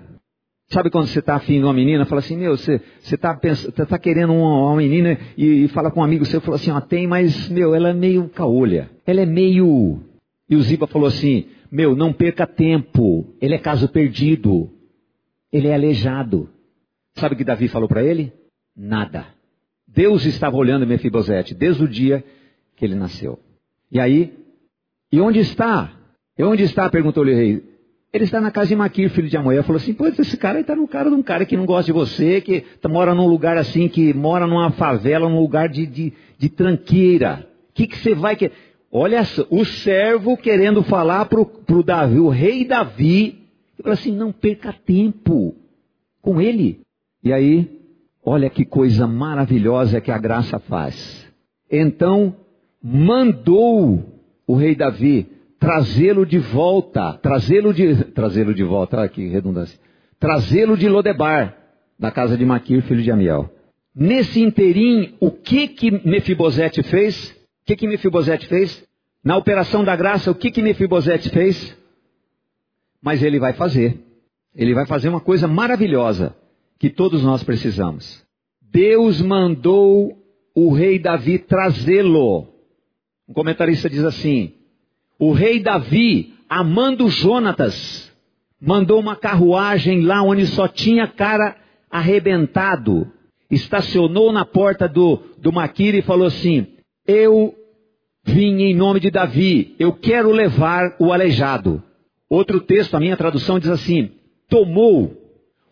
Sabe 0.68 0.90
quando 0.90 1.06
você 1.06 1.20
está 1.20 1.36
afim 1.36 1.58
de 1.58 1.64
uma 1.64 1.72
menina, 1.72 2.04
fala 2.06 2.20
assim, 2.20 2.36
meu, 2.36 2.56
você 2.56 2.80
está 3.00 3.34
tá 3.36 3.98
querendo 3.98 4.32
uma, 4.32 4.66
uma 4.66 4.76
menina 4.76 5.16
e, 5.36 5.64
e, 5.64 5.68
fala 5.68 5.92
com 5.92 6.00
um 6.00 6.04
amigo 6.04 6.24
seu, 6.24 6.40
fala 6.40 6.56
assim, 6.56 6.72
ó, 6.72 6.80
tem, 6.80 7.06
mas, 7.06 7.48
meu, 7.48 7.74
ela 7.74 7.90
é 7.90 7.94
meio 7.94 8.28
caolha. 8.28 8.90
Ela 9.06 9.20
é 9.20 9.26
meio... 9.26 10.00
E 10.48 10.56
o 10.56 10.62
Ziba 10.62 10.86
falou 10.86 11.06
assim, 11.06 11.46
meu, 11.70 11.94
não 11.94 12.12
perca 12.12 12.46
tempo. 12.46 13.34
Ele 13.40 13.54
é 13.54 13.58
caso 13.58 13.88
perdido. 13.88 14.70
Ele 15.52 15.68
é 15.68 15.74
aleijado. 15.74 16.48
Sabe 17.16 17.34
o 17.34 17.38
que 17.38 17.44
Davi 17.44 17.68
falou 17.68 17.88
para 17.88 18.02
ele? 18.02 18.32
Nada. 18.76 19.26
Deus 19.86 20.24
estava 20.24 20.56
olhando 20.56 20.86
Mefibosete 20.86 21.54
desde 21.54 21.82
o 21.84 21.88
dia 21.88 22.24
que 22.76 22.84
ele 22.84 22.94
nasceu. 22.94 23.38
E 23.90 23.98
aí, 23.98 24.34
e 25.10 25.20
onde 25.20 25.38
está? 25.38 25.92
E 26.38 26.42
onde 26.42 26.64
está? 26.64 26.90
Perguntou-lhe 26.90 27.32
o 27.32 27.36
rei. 27.36 27.75
Ele 28.16 28.24
está 28.24 28.40
na 28.40 28.50
casa 28.50 28.68
de 28.68 28.76
Maquir, 28.76 29.10
filho 29.10 29.28
de 29.28 29.36
Amoé. 29.36 29.62
Falou 29.62 29.76
assim: 29.76 29.92
pô, 29.92 30.06
esse 30.06 30.38
cara 30.38 30.58
está 30.58 30.74
no 30.74 30.88
cara 30.88 31.10
de 31.10 31.14
um 31.14 31.22
cara 31.22 31.44
que 31.44 31.54
não 31.54 31.66
gosta 31.66 31.84
de 31.84 31.92
você, 31.92 32.40
que 32.40 32.64
mora 32.88 33.14
num 33.14 33.26
lugar 33.26 33.58
assim, 33.58 33.88
que 33.88 34.14
mora 34.14 34.46
numa 34.46 34.70
favela, 34.70 35.28
num 35.28 35.38
lugar 35.38 35.68
de, 35.68 35.84
de, 35.84 36.14
de 36.38 36.48
tranqueira. 36.48 37.46
O 37.68 37.74
que, 37.74 37.86
que 37.86 37.98
você 37.98 38.14
vai 38.14 38.34
querer? 38.34 38.54
Olha 38.90 39.22
o 39.50 39.64
servo 39.66 40.34
querendo 40.34 40.82
falar 40.82 41.26
para 41.26 41.42
o 41.42 41.82
Davi, 41.82 42.18
o 42.18 42.30
rei 42.30 42.64
Davi, 42.64 43.38
ele 43.74 43.82
falou 43.82 43.92
assim: 43.92 44.12
não 44.12 44.32
perca 44.32 44.72
tempo 44.72 45.54
com 46.22 46.40
ele. 46.40 46.80
E 47.22 47.34
aí, 47.34 47.70
olha 48.24 48.48
que 48.48 48.64
coisa 48.64 49.06
maravilhosa 49.06 50.00
que 50.00 50.10
a 50.10 50.16
graça 50.16 50.58
faz. 50.58 51.30
Então, 51.70 52.34
mandou 52.82 54.02
o 54.46 54.54
rei 54.54 54.74
Davi 54.74 55.35
trazê-lo 55.58 56.26
de 56.26 56.38
volta, 56.38 57.14
trazê-lo 57.14 57.72
de, 57.72 58.04
trazê-lo 58.06 58.54
de 58.54 58.62
volta, 58.62 59.08
que 59.08 59.26
redundância, 59.28 59.78
trazê-lo 60.18 60.76
de 60.76 60.88
Lodebar, 60.88 61.56
da 61.98 62.10
casa 62.10 62.36
de 62.36 62.44
Maquir, 62.44 62.82
filho 62.82 63.02
de 63.02 63.10
Amiel. 63.10 63.50
Nesse 63.94 64.42
interim, 64.42 65.14
o 65.20 65.30
que 65.30 65.68
que 65.68 65.90
Mefibosete 66.06 66.82
fez? 66.82 67.30
O 67.30 67.66
que 67.66 67.76
que 67.76 67.88
Mefibosete 67.88 68.46
fez? 68.46 68.86
Na 69.24 69.36
operação 69.36 69.82
da 69.82 69.96
graça, 69.96 70.30
o 70.30 70.34
que 70.34 70.50
que 70.50 70.62
Mefibosete 70.62 71.30
fez? 71.30 71.76
Mas 73.02 73.22
ele 73.22 73.38
vai 73.38 73.54
fazer. 73.54 73.98
Ele 74.54 74.74
vai 74.74 74.86
fazer 74.86 75.08
uma 75.08 75.20
coisa 75.20 75.48
maravilhosa 75.48 76.36
que 76.78 76.90
todos 76.90 77.22
nós 77.22 77.42
precisamos. 77.42 78.24
Deus 78.60 79.22
mandou 79.22 80.16
o 80.54 80.72
rei 80.72 80.98
Davi 80.98 81.38
trazê-lo. 81.38 82.48
Um 83.28 83.32
comentarista 83.32 83.88
diz 83.88 84.04
assim: 84.04 84.52
o 85.18 85.32
rei 85.32 85.60
Davi, 85.60 86.34
amando 86.48 87.08
Jonatas, 87.08 88.12
mandou 88.60 89.00
uma 89.00 89.16
carruagem 89.16 90.02
lá 90.02 90.22
onde 90.22 90.46
só 90.46 90.68
tinha 90.68 91.06
cara 91.06 91.56
arrebentado. 91.90 93.10
Estacionou 93.50 94.32
na 94.32 94.44
porta 94.44 94.88
do, 94.88 95.20
do 95.38 95.52
Maquira 95.52 95.96
e 95.96 96.02
falou 96.02 96.26
assim: 96.26 96.66
Eu 97.06 97.54
vim 98.24 98.60
em 98.62 98.74
nome 98.74 99.00
de 99.00 99.10
Davi, 99.10 99.74
eu 99.78 99.92
quero 99.92 100.30
levar 100.32 100.96
o 100.98 101.12
aleijado. 101.12 101.82
Outro 102.28 102.60
texto, 102.60 102.96
a 102.96 103.00
minha 103.00 103.16
tradução 103.16 103.58
diz 103.58 103.70
assim: 103.70 104.10
Tomou, 104.48 105.14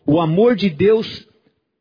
o 0.05 0.19
amor 0.19 0.55
de 0.55 0.69
Deus 0.69 1.27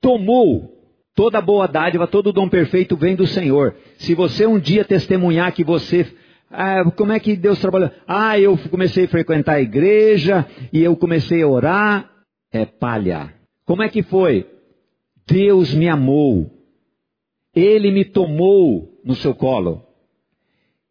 tomou. 0.00 0.72
Toda 1.14 1.40
boa 1.40 1.68
dádiva, 1.68 2.08
todo 2.08 2.32
dom 2.32 2.48
perfeito 2.48 2.96
vem 2.96 3.14
do 3.14 3.24
Senhor. 3.24 3.76
Se 3.98 4.16
você 4.16 4.46
um 4.46 4.58
dia 4.58 4.84
testemunhar 4.84 5.52
que 5.52 5.62
você 5.62 6.12
ah, 6.56 6.90
como 6.92 7.12
é 7.12 7.20
que 7.20 7.36
Deus 7.36 7.58
trabalhou? 7.60 7.90
Ah, 8.06 8.38
eu 8.38 8.56
comecei 8.70 9.04
a 9.04 9.08
frequentar 9.08 9.54
a 9.54 9.60
igreja 9.60 10.46
e 10.72 10.82
eu 10.82 10.96
comecei 10.96 11.42
a 11.42 11.48
orar. 11.48 12.10
É 12.52 12.64
palha. 12.64 13.34
Como 13.64 13.82
é 13.82 13.88
que 13.88 14.02
foi? 14.02 14.46
Deus 15.26 15.74
me 15.74 15.88
amou. 15.88 16.50
Ele 17.54 17.90
me 17.90 18.04
tomou 18.04 19.00
no 19.04 19.14
seu 19.14 19.34
colo. 19.34 19.82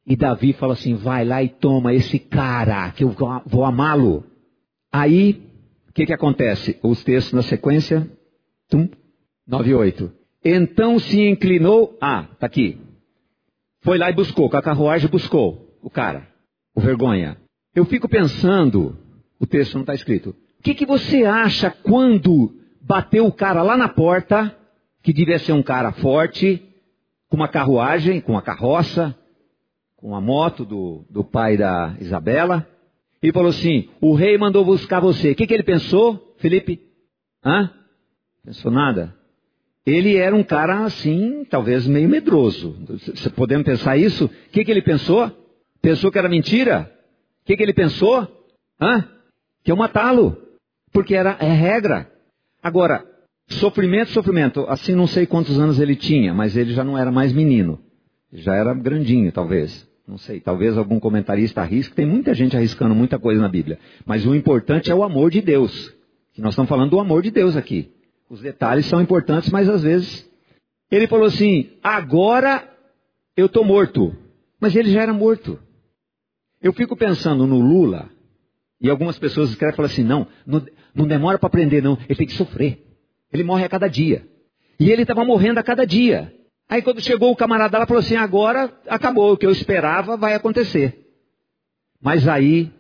E 0.06 0.16
Davi 0.16 0.54
fala 0.54 0.74
assim: 0.74 0.96
vai 0.96 1.24
lá 1.24 1.42
e 1.42 1.50
toma 1.50 1.94
esse 1.94 2.20
cara, 2.20 2.92
que 2.92 3.04
eu 3.04 3.16
vou 3.46 3.64
amá-lo. 3.64 4.26
Aí, 4.92 5.42
o 5.90 5.94
que, 5.94 6.06
que 6.06 6.14
acontece? 6.14 6.78
Os 6.84 7.04
textos 7.04 7.34
na 7.34 7.42
sequência. 7.42 8.10
Tum, 8.70 8.90
9 9.48 9.74
8. 9.74 10.12
Então 10.44 11.00
se 11.00 11.22
inclinou. 11.22 11.98
Ah, 12.02 12.28
tá 12.40 12.48
aqui. 12.48 12.78
Foi 13.84 13.98
lá 13.98 14.10
e 14.10 14.14
buscou, 14.14 14.50
com 14.50 14.58
a 14.58 14.62
carruagem 14.62 15.10
buscou 15.10 15.78
o 15.82 15.90
cara, 15.90 16.28
o 16.74 16.82
vergonha. 16.82 17.38
Eu 17.76 17.86
fico 17.86 18.08
pensando, 18.08 18.98
o 19.40 19.46
texto 19.46 19.74
não 19.74 19.82
está 19.82 19.94
escrito, 19.94 20.30
o 20.30 20.64
que, 20.64 20.74
que 20.74 20.86
você 20.86 21.26
acha 21.26 21.70
quando 21.70 22.56
bateu 22.82 23.26
o 23.26 23.32
cara 23.32 23.62
lá 23.62 23.76
na 23.76 23.90
porta, 23.90 24.56
que 25.02 25.12
devia 25.12 25.38
ser 25.38 25.52
um 25.52 25.62
cara 25.62 25.92
forte, 25.92 26.64
com 27.30 27.36
uma 27.36 27.50
carruagem, 27.50 28.22
com 28.22 28.32
uma 28.32 28.42
carroça, 28.42 29.18
com 29.98 30.16
a 30.16 30.22
moto 30.22 30.64
do, 30.64 31.06
do 31.10 31.24
pai 31.24 31.58
da 31.58 31.96
Isabela, 32.00 32.66
e 33.22 33.32
falou 33.34 33.50
assim: 33.50 33.90
o 34.00 34.14
rei 34.14 34.38
mandou 34.38 34.64
buscar 34.64 35.02
você. 35.02 35.32
O 35.32 35.36
que, 35.36 35.48
que 35.48 35.54
ele 35.54 35.64
pensou, 35.64 36.36
Felipe? 36.38 36.80
Hã? 37.44 37.70
Pensou 38.46 38.72
nada? 38.72 39.16
Ele 39.86 40.16
era 40.16 40.36
um 40.36 40.44
cara 40.44 40.86
assim, 40.86 41.46
talvez 41.50 41.86
meio 41.86 42.08
medroso. 42.08 42.78
Podemos 43.36 43.66
pensar 43.66 43.98
isso? 43.98 44.26
O 44.26 44.30
que, 44.52 44.64
que 44.64 44.72
ele 44.72 44.82
pensou? 44.82 45.30
Pensou 45.82 46.12
que 46.12 46.18
era 46.18 46.30
mentira? 46.30 46.90
O 47.42 47.46
que, 47.46 47.58
que 47.58 47.64
ele 47.64 47.74
pensou? 47.74 48.26
Hã? 48.80 49.06
Que 49.64 49.72
eu 49.72 49.76
matá-lo. 49.76 50.38
Porque 50.94 51.14
era 51.14 51.36
é 51.40 51.52
regra. 51.52 52.10
Agora, 52.62 53.06
sofrimento, 53.50 54.12
sofrimento. 54.12 54.66
Assim 54.70 54.96
não 54.96 55.08
sei 55.08 55.26
quantos 55.26 55.60
anos 55.60 55.80
ele 55.80 55.96
tinha, 55.96 56.34
mas 56.34 56.56
ele 56.56 56.74
já 56.74 56.84
não 56.84 56.98
era 56.98 57.12
mais 57.12 57.34
menino. 57.34 57.80
Já 58.32 58.56
era 58.56 58.74
grandinho, 58.74 59.32
talvez. 59.32 59.88
Não 60.08 60.18
sei, 60.18 60.40
talvez 60.40 60.78
algum 60.78 61.00
comentarista 61.00 61.62
arrisque. 61.62 61.96
Tem 61.96 62.06
muita 62.06 62.34
gente 62.34 62.56
arriscando 62.56 62.96
muita 62.96 63.20
coisa 63.20 63.42
na 63.42 63.50
Bíblia. 63.50 63.80
Mas 64.06 64.26
o 64.26 64.34
importante 64.34 64.90
é 64.90 64.96
o 64.96 65.04
amor 65.04 65.30
de 65.30 65.42
Deus. 65.42 65.94
Que 66.34 66.42
nós 66.42 66.54
estamos 66.54 66.70
falando 66.70 66.92
do 66.92 67.00
amor 67.00 67.22
de 67.22 67.32
Deus 67.32 67.56
aqui. 67.58 67.93
Os 68.30 68.42
detalhes 68.42 68.86
são 68.86 69.02
importantes, 69.02 69.50
mas 69.50 69.70
às 69.70 69.84
vezes. 69.84 70.30
Ele 70.90 71.08
falou 71.08 71.26
assim: 71.26 71.72
agora 71.84 72.68
eu 73.36 73.48
estou 73.48 73.64
morto. 73.64 74.16
Mas 74.60 74.76
ele 74.76 74.92
já 74.92 75.02
era 75.02 75.14
morto. 75.14 75.60
Eu 76.62 76.72
fico 76.72 76.96
pensando 76.96 77.46
no 77.46 77.60
Lula, 77.60 78.10
e 78.80 78.90
algumas 78.90 79.20
pessoas 79.20 79.50
escrevem 79.50 79.74
e 79.74 79.76
falam 79.76 79.92
assim: 79.92 80.04
não, 80.04 80.28
não, 80.46 80.66
não 80.94 81.08
demora 81.08 81.38
para 81.38 81.48
aprender, 81.48 81.82
não. 81.82 81.98
Ele 82.08 82.16
tem 82.16 82.28
que 82.28 82.34
sofrer. 82.34 82.86
Ele 83.32 83.44
morre 83.44 83.66
a 83.66 83.70
cada 83.70 83.88
dia. 83.88 84.28
E 84.80 84.92
ele 84.92 85.02
estava 85.04 85.26
morrendo 85.26 85.60
a 85.60 85.64
cada 85.64 85.86
dia. 85.86 86.34
Aí 86.70 86.82
quando 86.82 87.02
chegou 87.02 87.32
o 87.32 87.36
camarada 87.36 87.78
lá, 87.78 87.86
falou 87.86 88.00
assim: 88.00 88.16
agora 88.16 88.72
acabou, 88.88 89.34
o 89.34 89.38
que 89.38 89.46
eu 89.46 89.52
esperava 89.52 90.18
vai 90.18 90.34
acontecer. 90.34 91.08
Mas 92.02 92.28
aí, 92.28 92.72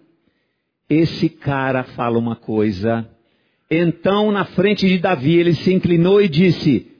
esse 0.89 1.29
cara 1.29 1.83
fala 1.83 2.19
uma 2.19 2.35
coisa 2.35 3.09
então, 3.77 4.32
na 4.32 4.46
frente 4.46 4.88
de 4.88 5.00
Davi, 5.00 5.38
ele 5.38 5.53
se 5.53 5.74
inclinou 5.74 6.22
e 6.22 6.30
disse: 6.30 6.92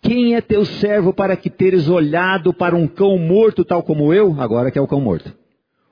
Quem 0.00 0.34
é 0.34 0.40
teu 0.40 0.64
servo 0.64 1.12
para 1.12 1.36
que 1.36 1.50
teres 1.50 1.88
olhado 1.88 2.54
para 2.54 2.76
um 2.76 2.86
cão 2.86 3.18
morto 3.18 3.64
tal 3.64 3.82
como 3.82 4.12
eu? 4.12 4.40
Agora 4.40 4.70
que 4.70 4.78
é 4.78 4.82
o 4.82 4.86
cão 4.86 5.00
morto. 5.00 5.32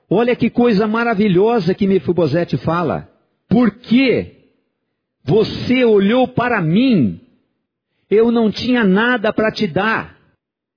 Olha 0.09 0.35
que 0.35 0.49
coisa 0.49 0.87
maravilhosa 0.87 1.73
que 1.73 1.87
Mefibosete 1.87 2.57
fala. 2.57 3.09
Porque 3.49 4.35
você 5.23 5.83
olhou 5.83 6.27
para 6.27 6.61
mim, 6.61 7.19
eu 8.09 8.31
não 8.31 8.51
tinha 8.51 8.83
nada 8.83 9.33
para 9.33 9.51
te 9.51 9.67
dar. 9.67 10.15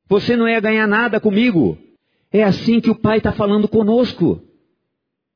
Você 0.08 0.36
não 0.36 0.48
ia 0.48 0.60
ganhar 0.60 0.86
nada 0.86 1.20
comigo. 1.20 1.76
É 2.32 2.42
assim 2.42 2.80
que 2.80 2.90
o 2.90 2.94
Pai 2.94 3.18
está 3.18 3.32
falando 3.32 3.68
conosco. 3.68 4.42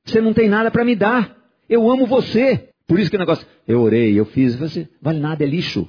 Você 0.05 0.21
não 0.21 0.33
tem 0.33 0.49
nada 0.49 0.71
para 0.71 0.85
me 0.85 0.97
dar. 0.97 1.37
Eu 1.69 1.91
amo 1.91 2.07
você. 2.07 2.72
Por 2.93 3.01
isso 3.01 3.11
que 3.11 3.17
o 3.17 3.19
negócio, 3.19 3.47
eu 3.67 3.81
orei, 3.81 4.21
eu 4.21 4.27
fiz, 4.27 4.55
você, 4.55 4.87
vale 5.01 5.19
nada, 5.19 5.43
é 5.43 5.47
lixo. 5.47 5.89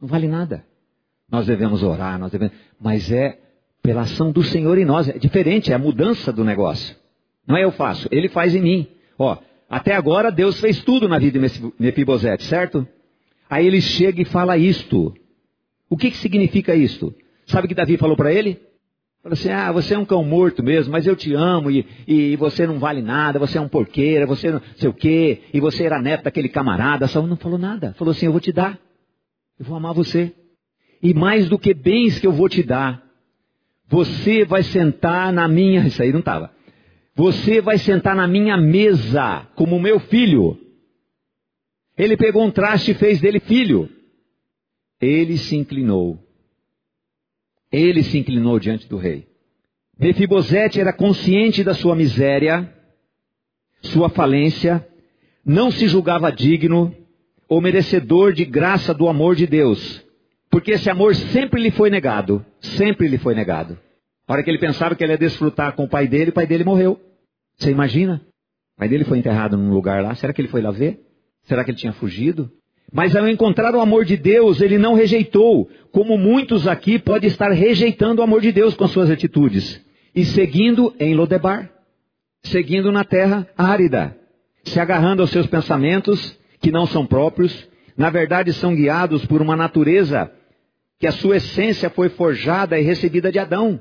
Não 0.00 0.08
vale 0.08 0.26
nada. 0.26 0.64
Nós 1.30 1.44
devemos 1.44 1.82
orar, 1.82 2.18
nós 2.18 2.32
devemos, 2.32 2.54
mas 2.80 3.12
é 3.12 3.38
pela 3.82 4.00
ação 4.00 4.32
do 4.32 4.42
Senhor 4.42 4.78
em 4.78 4.84
nós. 4.86 5.10
É 5.10 5.18
diferente, 5.18 5.70
é 5.70 5.74
a 5.74 5.78
mudança 5.78 6.32
do 6.32 6.42
negócio. 6.42 6.96
Não 7.46 7.54
é 7.54 7.64
eu 7.64 7.70
faço, 7.70 8.08
Ele 8.10 8.30
faz 8.30 8.54
em 8.54 8.62
mim. 8.62 8.86
Ó, 9.18 9.36
até 9.68 9.94
agora 9.94 10.32
Deus 10.32 10.58
fez 10.58 10.82
tudo 10.82 11.06
na 11.06 11.18
vida 11.18 11.38
de 11.38 11.72
Mefibosete, 11.78 12.44
certo? 12.44 12.88
Aí 13.50 13.66
ele 13.66 13.82
chega 13.82 14.22
e 14.22 14.24
fala 14.24 14.56
isto. 14.56 15.14
O 15.90 15.98
que, 15.98 16.10
que 16.10 16.16
significa 16.16 16.74
isto? 16.74 17.14
Sabe 17.44 17.66
o 17.66 17.68
que 17.68 17.74
Davi 17.74 17.98
falou 17.98 18.16
para 18.16 18.32
ele? 18.32 18.58
Falou 19.22 19.34
assim, 19.34 19.50
ah, 19.50 19.70
você 19.70 19.94
é 19.94 19.98
um 19.98 20.04
cão 20.04 20.24
morto 20.24 20.64
mesmo, 20.64 20.90
mas 20.90 21.06
eu 21.06 21.14
te 21.14 21.32
amo 21.32 21.70
e, 21.70 21.86
e 22.08 22.34
você 22.34 22.66
não 22.66 22.80
vale 22.80 23.00
nada, 23.00 23.38
você 23.38 23.56
é 23.56 23.60
um 23.60 23.68
porqueira, 23.68 24.26
você 24.26 24.50
não 24.50 24.60
sei 24.74 24.88
o 24.88 24.92
quê, 24.92 25.42
e 25.54 25.60
você 25.60 25.84
era 25.84 26.02
neto 26.02 26.24
daquele 26.24 26.48
camarada. 26.48 27.06
Saul 27.06 27.28
não 27.28 27.36
falou 27.36 27.56
nada. 27.56 27.94
Falou 27.96 28.10
assim, 28.10 28.26
eu 28.26 28.32
vou 28.32 28.40
te 28.40 28.52
dar. 28.52 28.76
Eu 29.58 29.64
vou 29.64 29.76
amar 29.76 29.94
você. 29.94 30.34
E 31.00 31.14
mais 31.14 31.48
do 31.48 31.56
que 31.56 31.72
bens 31.72 32.18
que 32.18 32.26
eu 32.26 32.32
vou 32.32 32.48
te 32.48 32.64
dar, 32.64 33.00
você 33.88 34.44
vai 34.44 34.64
sentar 34.64 35.32
na 35.32 35.46
minha. 35.46 35.86
Isso 35.86 36.02
aí 36.02 36.10
não 36.10 36.20
estava. 36.20 36.50
Você 37.14 37.60
vai 37.60 37.78
sentar 37.78 38.16
na 38.16 38.26
minha 38.26 38.56
mesa 38.56 39.46
como 39.54 39.78
meu 39.78 40.00
filho. 40.00 40.58
Ele 41.96 42.16
pegou 42.16 42.44
um 42.44 42.50
traste 42.50 42.90
e 42.90 42.94
fez 42.94 43.20
dele 43.20 43.38
filho. 43.38 43.88
Ele 45.00 45.36
se 45.36 45.54
inclinou. 45.54 46.18
Ele 47.72 48.02
se 48.02 48.18
inclinou 48.18 48.60
diante 48.60 48.86
do 48.86 48.98
rei. 48.98 49.26
Mefibosete 49.98 50.80
era 50.80 50.92
consciente 50.92 51.64
da 51.64 51.74
sua 51.74 51.96
miséria, 51.96 52.70
sua 53.80 54.08
falência, 54.08 54.86
não 55.44 55.70
se 55.70 55.88
julgava 55.88 56.30
digno 56.30 56.94
ou 57.48 57.60
merecedor 57.60 58.32
de 58.32 58.44
graça 58.44 58.92
do 58.92 59.08
amor 59.08 59.34
de 59.34 59.46
Deus, 59.46 60.04
porque 60.50 60.72
esse 60.72 60.88
amor 60.90 61.14
sempre 61.14 61.60
lhe 61.60 61.70
foi 61.70 61.90
negado, 61.90 62.44
sempre 62.60 63.08
lhe 63.08 63.18
foi 63.18 63.34
negado. 63.34 63.78
A 64.26 64.32
hora 64.32 64.42
que 64.42 64.50
ele 64.50 64.58
pensava 64.58 64.94
que 64.94 65.02
ele 65.02 65.12
ia 65.12 65.18
desfrutar 65.18 65.74
com 65.74 65.84
o 65.84 65.88
pai 65.88 66.06
dele, 66.06 66.30
o 66.30 66.34
pai 66.34 66.46
dele 66.46 66.64
morreu. 66.64 67.00
Você 67.56 67.70
imagina? 67.70 68.22
O 68.76 68.80
pai 68.80 68.88
dele 68.88 69.04
foi 69.04 69.18
enterrado 69.18 69.56
num 69.56 69.72
lugar 69.72 70.02
lá, 70.02 70.14
será 70.14 70.32
que 70.32 70.40
ele 70.40 70.48
foi 70.48 70.62
lá 70.62 70.70
ver? 70.70 71.00
Será 71.44 71.64
que 71.64 71.70
ele 71.70 71.78
tinha 71.78 71.92
fugido? 71.92 72.50
Mas 72.92 73.16
ao 73.16 73.26
encontrar 73.26 73.74
o 73.74 73.80
amor 73.80 74.04
de 74.04 74.16
Deus, 74.16 74.60
ele 74.60 74.76
não 74.76 74.94
rejeitou, 74.94 75.70
como 75.90 76.18
muitos 76.18 76.66
aqui 76.68 76.98
podem 76.98 77.28
estar 77.28 77.50
rejeitando 77.50 78.18
o 78.18 78.22
amor 78.22 78.42
de 78.42 78.52
Deus 78.52 78.74
com 78.74 78.86
suas 78.86 79.10
atitudes 79.10 79.82
e 80.14 80.24
seguindo 80.24 80.94
em 81.00 81.14
Lodebar, 81.14 81.70
seguindo 82.42 82.92
na 82.92 83.02
terra 83.02 83.48
árida, 83.56 84.16
se 84.64 84.78
agarrando 84.78 85.22
aos 85.22 85.30
seus 85.30 85.46
pensamentos 85.46 86.38
que 86.60 86.70
não 86.70 86.86
são 86.86 87.06
próprios, 87.06 87.66
na 87.96 88.10
verdade 88.10 88.52
são 88.52 88.74
guiados 88.74 89.24
por 89.24 89.40
uma 89.40 89.56
natureza 89.56 90.30
que 90.98 91.06
a 91.06 91.12
sua 91.12 91.38
essência 91.38 91.90
foi 91.90 92.10
forjada 92.10 92.78
e 92.78 92.82
recebida 92.82 93.32
de 93.32 93.38
Adão. 93.38 93.80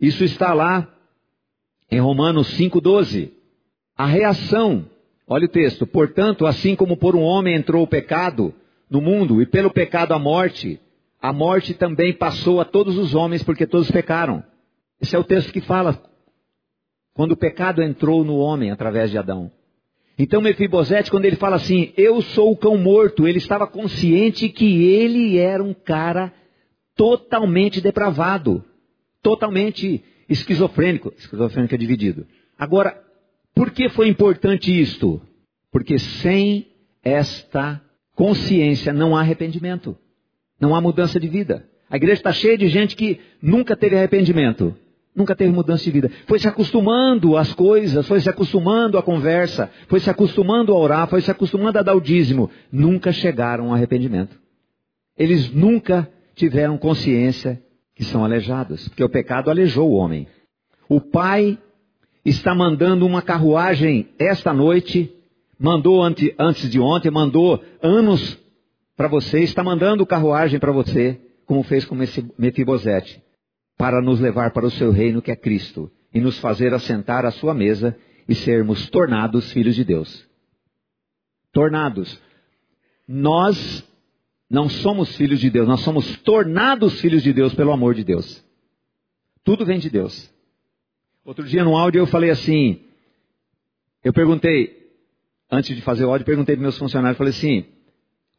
Isso 0.00 0.24
está 0.24 0.54
lá 0.54 0.88
em 1.90 2.00
Romanos 2.00 2.56
5,12. 2.56 3.32
A 3.96 4.06
reação, 4.06 4.86
olha 5.32 5.46
o 5.46 5.48
texto, 5.48 5.86
portanto, 5.86 6.46
assim 6.46 6.76
como 6.76 6.96
por 6.96 7.16
um 7.16 7.22
homem 7.22 7.54
entrou 7.54 7.82
o 7.82 7.86
pecado 7.86 8.54
no 8.90 9.00
mundo, 9.00 9.40
e 9.40 9.46
pelo 9.46 9.70
pecado 9.70 10.12
a 10.12 10.18
morte, 10.18 10.78
a 11.20 11.32
morte 11.32 11.72
também 11.72 12.12
passou 12.12 12.60
a 12.60 12.64
todos 12.64 12.98
os 12.98 13.14
homens, 13.14 13.42
porque 13.42 13.66
todos 13.66 13.90
pecaram. 13.90 14.44
Esse 15.00 15.16
é 15.16 15.18
o 15.18 15.24
texto 15.24 15.52
que 15.52 15.62
fala 15.62 16.00
quando 17.14 17.32
o 17.32 17.36
pecado 17.36 17.82
entrou 17.82 18.22
no 18.24 18.36
homem 18.36 18.70
através 18.70 19.10
de 19.10 19.16
Adão. 19.16 19.50
Então 20.18 20.42
Mefibosete, 20.42 21.10
quando 21.10 21.24
ele 21.24 21.36
fala 21.36 21.56
assim, 21.56 21.92
eu 21.96 22.20
sou 22.20 22.52
o 22.52 22.56
cão 22.56 22.76
morto, 22.76 23.26
ele 23.26 23.38
estava 23.38 23.66
consciente 23.66 24.50
que 24.50 24.84
ele 24.84 25.38
era 25.38 25.62
um 25.62 25.72
cara 25.72 26.32
totalmente 26.94 27.80
depravado, 27.80 28.62
totalmente 29.22 30.04
esquizofrênico, 30.28 31.12
esquizofrênico 31.16 31.74
é 31.74 31.78
dividido. 31.78 32.26
Agora, 32.58 33.02
por 33.54 33.70
que 33.70 33.88
foi 33.88 34.08
importante 34.08 34.78
isto? 34.78 35.20
Porque 35.70 35.98
sem 35.98 36.66
esta 37.02 37.80
consciência 38.14 38.92
não 38.92 39.16
há 39.16 39.20
arrependimento, 39.20 39.96
não 40.60 40.74
há 40.74 40.80
mudança 40.80 41.18
de 41.18 41.28
vida. 41.28 41.66
A 41.88 41.96
igreja 41.96 42.20
está 42.20 42.32
cheia 42.32 42.56
de 42.56 42.68
gente 42.68 42.96
que 42.96 43.20
nunca 43.42 43.76
teve 43.76 43.96
arrependimento. 43.96 44.74
Nunca 45.14 45.36
teve 45.36 45.52
mudança 45.52 45.84
de 45.84 45.90
vida. 45.90 46.10
Foi 46.26 46.38
se 46.38 46.48
acostumando 46.48 47.36
às 47.36 47.52
coisas, 47.52 48.06
foi 48.08 48.18
se 48.20 48.30
acostumando 48.30 48.96
à 48.96 49.02
conversa, 49.02 49.70
foi 49.86 50.00
se 50.00 50.08
acostumando 50.08 50.72
a 50.72 50.78
orar, 50.78 51.06
foi 51.06 51.20
se 51.20 51.30
acostumando 51.30 51.78
a 51.78 51.82
dar 51.82 51.94
o 51.94 52.00
dízimo. 52.00 52.50
Nunca 52.70 53.12
chegaram 53.12 53.66
ao 53.66 53.74
arrependimento. 53.74 54.40
Eles 55.18 55.52
nunca 55.52 56.10
tiveram 56.34 56.78
consciência 56.78 57.62
que 57.94 58.04
são 58.04 58.24
aleijados, 58.24 58.88
porque 58.88 59.04
o 59.04 59.08
pecado 59.08 59.50
aleijou 59.50 59.90
o 59.90 59.94
homem. 59.94 60.26
O 60.88 60.98
pai 60.98 61.58
está 62.24 62.54
mandando 62.54 63.06
uma 63.06 63.22
carruagem 63.22 64.08
esta 64.18 64.52
noite, 64.52 65.12
mandou 65.58 66.02
ante, 66.02 66.34
antes 66.38 66.70
de 66.70 66.78
ontem, 66.80 67.10
mandou 67.10 67.62
anos 67.82 68.38
para 68.96 69.08
você, 69.08 69.40
está 69.40 69.62
mandando 69.62 70.06
carruagem 70.06 70.60
para 70.60 70.72
você, 70.72 71.20
como 71.46 71.62
fez 71.62 71.84
com 71.84 71.96
Mefibosete 72.38 73.22
para 73.76 74.00
nos 74.00 74.20
levar 74.20 74.52
para 74.52 74.66
o 74.66 74.70
seu 74.70 74.92
reino 74.92 75.20
que 75.20 75.30
é 75.30 75.36
Cristo 75.36 75.90
e 76.14 76.20
nos 76.20 76.38
fazer 76.38 76.72
assentar 76.72 77.24
à 77.24 77.32
sua 77.32 77.52
mesa 77.52 77.96
e 78.28 78.34
sermos 78.34 78.88
tornados 78.90 79.50
filhos 79.50 79.74
de 79.74 79.84
Deus. 79.84 80.24
Tornados. 81.52 82.20
Nós 83.08 83.84
não 84.48 84.68
somos 84.68 85.16
filhos 85.16 85.40
de 85.40 85.50
Deus, 85.50 85.66
nós 85.66 85.80
somos 85.80 86.16
tornados 86.18 87.00
filhos 87.00 87.22
de 87.22 87.32
Deus 87.32 87.54
pelo 87.54 87.72
amor 87.72 87.94
de 87.94 88.04
Deus. 88.04 88.44
Tudo 89.42 89.66
vem 89.66 89.80
de 89.80 89.90
Deus. 89.90 90.31
Outro 91.24 91.44
dia 91.44 91.62
no 91.62 91.76
áudio 91.76 92.00
eu 92.00 92.06
falei 92.06 92.30
assim, 92.30 92.80
eu 94.02 94.12
perguntei, 94.12 94.90
antes 95.50 95.74
de 95.74 95.82
fazer 95.82 96.04
o 96.04 96.10
áudio, 96.10 96.26
perguntei 96.26 96.56
para 96.56 96.62
meus 96.62 96.76
funcionários, 96.76 97.16
falei 97.16 97.30
assim, 97.30 97.64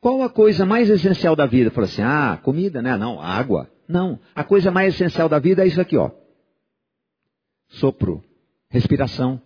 qual 0.02 0.22
a 0.22 0.30
coisa 0.30 0.66
mais 0.66 0.90
essencial 0.90 1.34
da 1.34 1.46
vida? 1.46 1.72
Falei 1.72 1.90
assim, 1.90 2.02
ah, 2.02 2.38
comida, 2.44 2.82
né? 2.82 2.98
Não, 2.98 3.22
água. 3.22 3.72
Não. 3.88 4.20
A 4.36 4.44
coisa 4.44 4.70
mais 4.70 4.96
essencial 4.96 5.30
da 5.30 5.40
vida 5.40 5.64
é 5.64 5.68
isso 5.68 5.80
aqui, 5.80 5.96
ó. 5.96 6.12
Sopro, 7.70 8.22
respiração. 8.70 9.42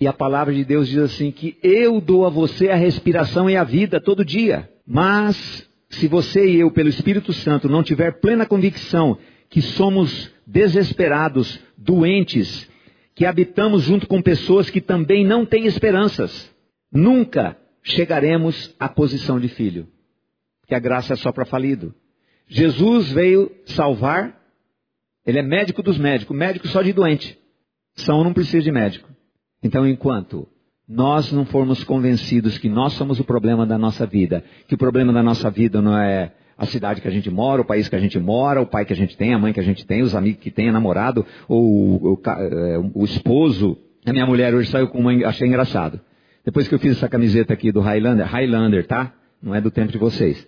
E 0.00 0.06
a 0.06 0.12
palavra 0.12 0.54
de 0.54 0.64
Deus 0.64 0.88
diz 0.88 0.98
assim 0.98 1.30
que 1.30 1.58
eu 1.62 2.00
dou 2.00 2.26
a 2.26 2.30
você 2.30 2.70
a 2.70 2.74
respiração 2.74 3.50
e 3.50 3.56
a 3.56 3.64
vida 3.64 4.00
todo 4.00 4.24
dia. 4.24 4.70
Mas 4.86 5.68
se 5.90 6.08
você 6.08 6.48
e 6.48 6.60
eu, 6.60 6.70
pelo 6.70 6.88
Espírito 6.88 7.34
Santo, 7.34 7.68
não 7.68 7.82
tiver 7.82 8.20
plena 8.20 8.46
convicção 8.46 9.18
que 9.48 9.60
somos 9.60 10.30
desesperados, 10.46 11.60
doentes, 11.76 12.68
que 13.14 13.24
habitamos 13.24 13.82
junto 13.82 14.06
com 14.06 14.20
pessoas 14.20 14.70
que 14.70 14.80
também 14.80 15.24
não 15.24 15.44
têm 15.46 15.66
esperanças, 15.66 16.54
nunca 16.92 17.56
chegaremos 17.82 18.74
à 18.78 18.88
posição 18.88 19.40
de 19.40 19.48
filho. 19.48 19.88
Que 20.66 20.74
a 20.74 20.78
graça 20.78 21.14
é 21.14 21.16
só 21.16 21.30
para 21.32 21.44
falido. 21.44 21.94
Jesus 22.48 23.10
veio 23.10 23.50
salvar, 23.66 24.40
ele 25.24 25.38
é 25.38 25.42
médico 25.42 25.82
dos 25.82 25.98
médicos, 25.98 26.36
médico 26.36 26.68
só 26.68 26.82
de 26.82 26.92
doente. 26.92 27.38
São 27.94 28.22
não 28.22 28.32
precisa 28.32 28.62
de 28.62 28.72
médico. 28.72 29.08
Então, 29.62 29.86
enquanto 29.86 30.48
nós 30.88 31.32
não 31.32 31.44
formos 31.44 31.82
convencidos 31.82 32.58
que 32.58 32.68
nós 32.68 32.92
somos 32.92 33.18
o 33.18 33.24
problema 33.24 33.66
da 33.66 33.76
nossa 33.76 34.06
vida, 34.06 34.44
que 34.68 34.74
o 34.74 34.78
problema 34.78 35.12
da 35.12 35.22
nossa 35.22 35.50
vida 35.50 35.82
não 35.82 35.98
é 35.98 36.32
a 36.58 36.64
cidade 36.66 37.00
que 37.00 37.08
a 37.08 37.10
gente 37.10 37.30
mora, 37.30 37.60
o 37.60 37.64
país 37.64 37.88
que 37.88 37.96
a 37.96 37.98
gente 37.98 38.18
mora, 38.18 38.62
o 38.62 38.66
pai 38.66 38.84
que 38.84 38.92
a 38.92 38.96
gente 38.96 39.16
tem, 39.16 39.34
a 39.34 39.38
mãe 39.38 39.52
que 39.52 39.60
a 39.60 39.62
gente 39.62 39.84
tem, 39.86 40.02
os 40.02 40.14
amigos 40.14 40.40
que 40.40 40.50
tem, 40.50 40.72
namorado, 40.72 41.24
ou 41.48 42.20
é, 42.26 42.78
o 42.94 43.04
esposo. 43.04 43.76
A 44.06 44.12
minha 44.12 44.24
mulher 44.24 44.54
hoje 44.54 44.70
saiu 44.70 44.88
com 44.88 44.98
uma, 44.98 45.12
achei 45.26 45.46
engraçado. 45.46 46.00
Depois 46.44 46.66
que 46.66 46.74
eu 46.74 46.78
fiz 46.78 46.92
essa 46.96 47.08
camiseta 47.08 47.52
aqui 47.52 47.70
do 47.70 47.80
Highlander, 47.80 48.26
Highlander, 48.26 48.86
tá? 48.86 49.12
Não 49.42 49.54
é 49.54 49.60
do 49.60 49.70
tempo 49.70 49.92
de 49.92 49.98
vocês. 49.98 50.46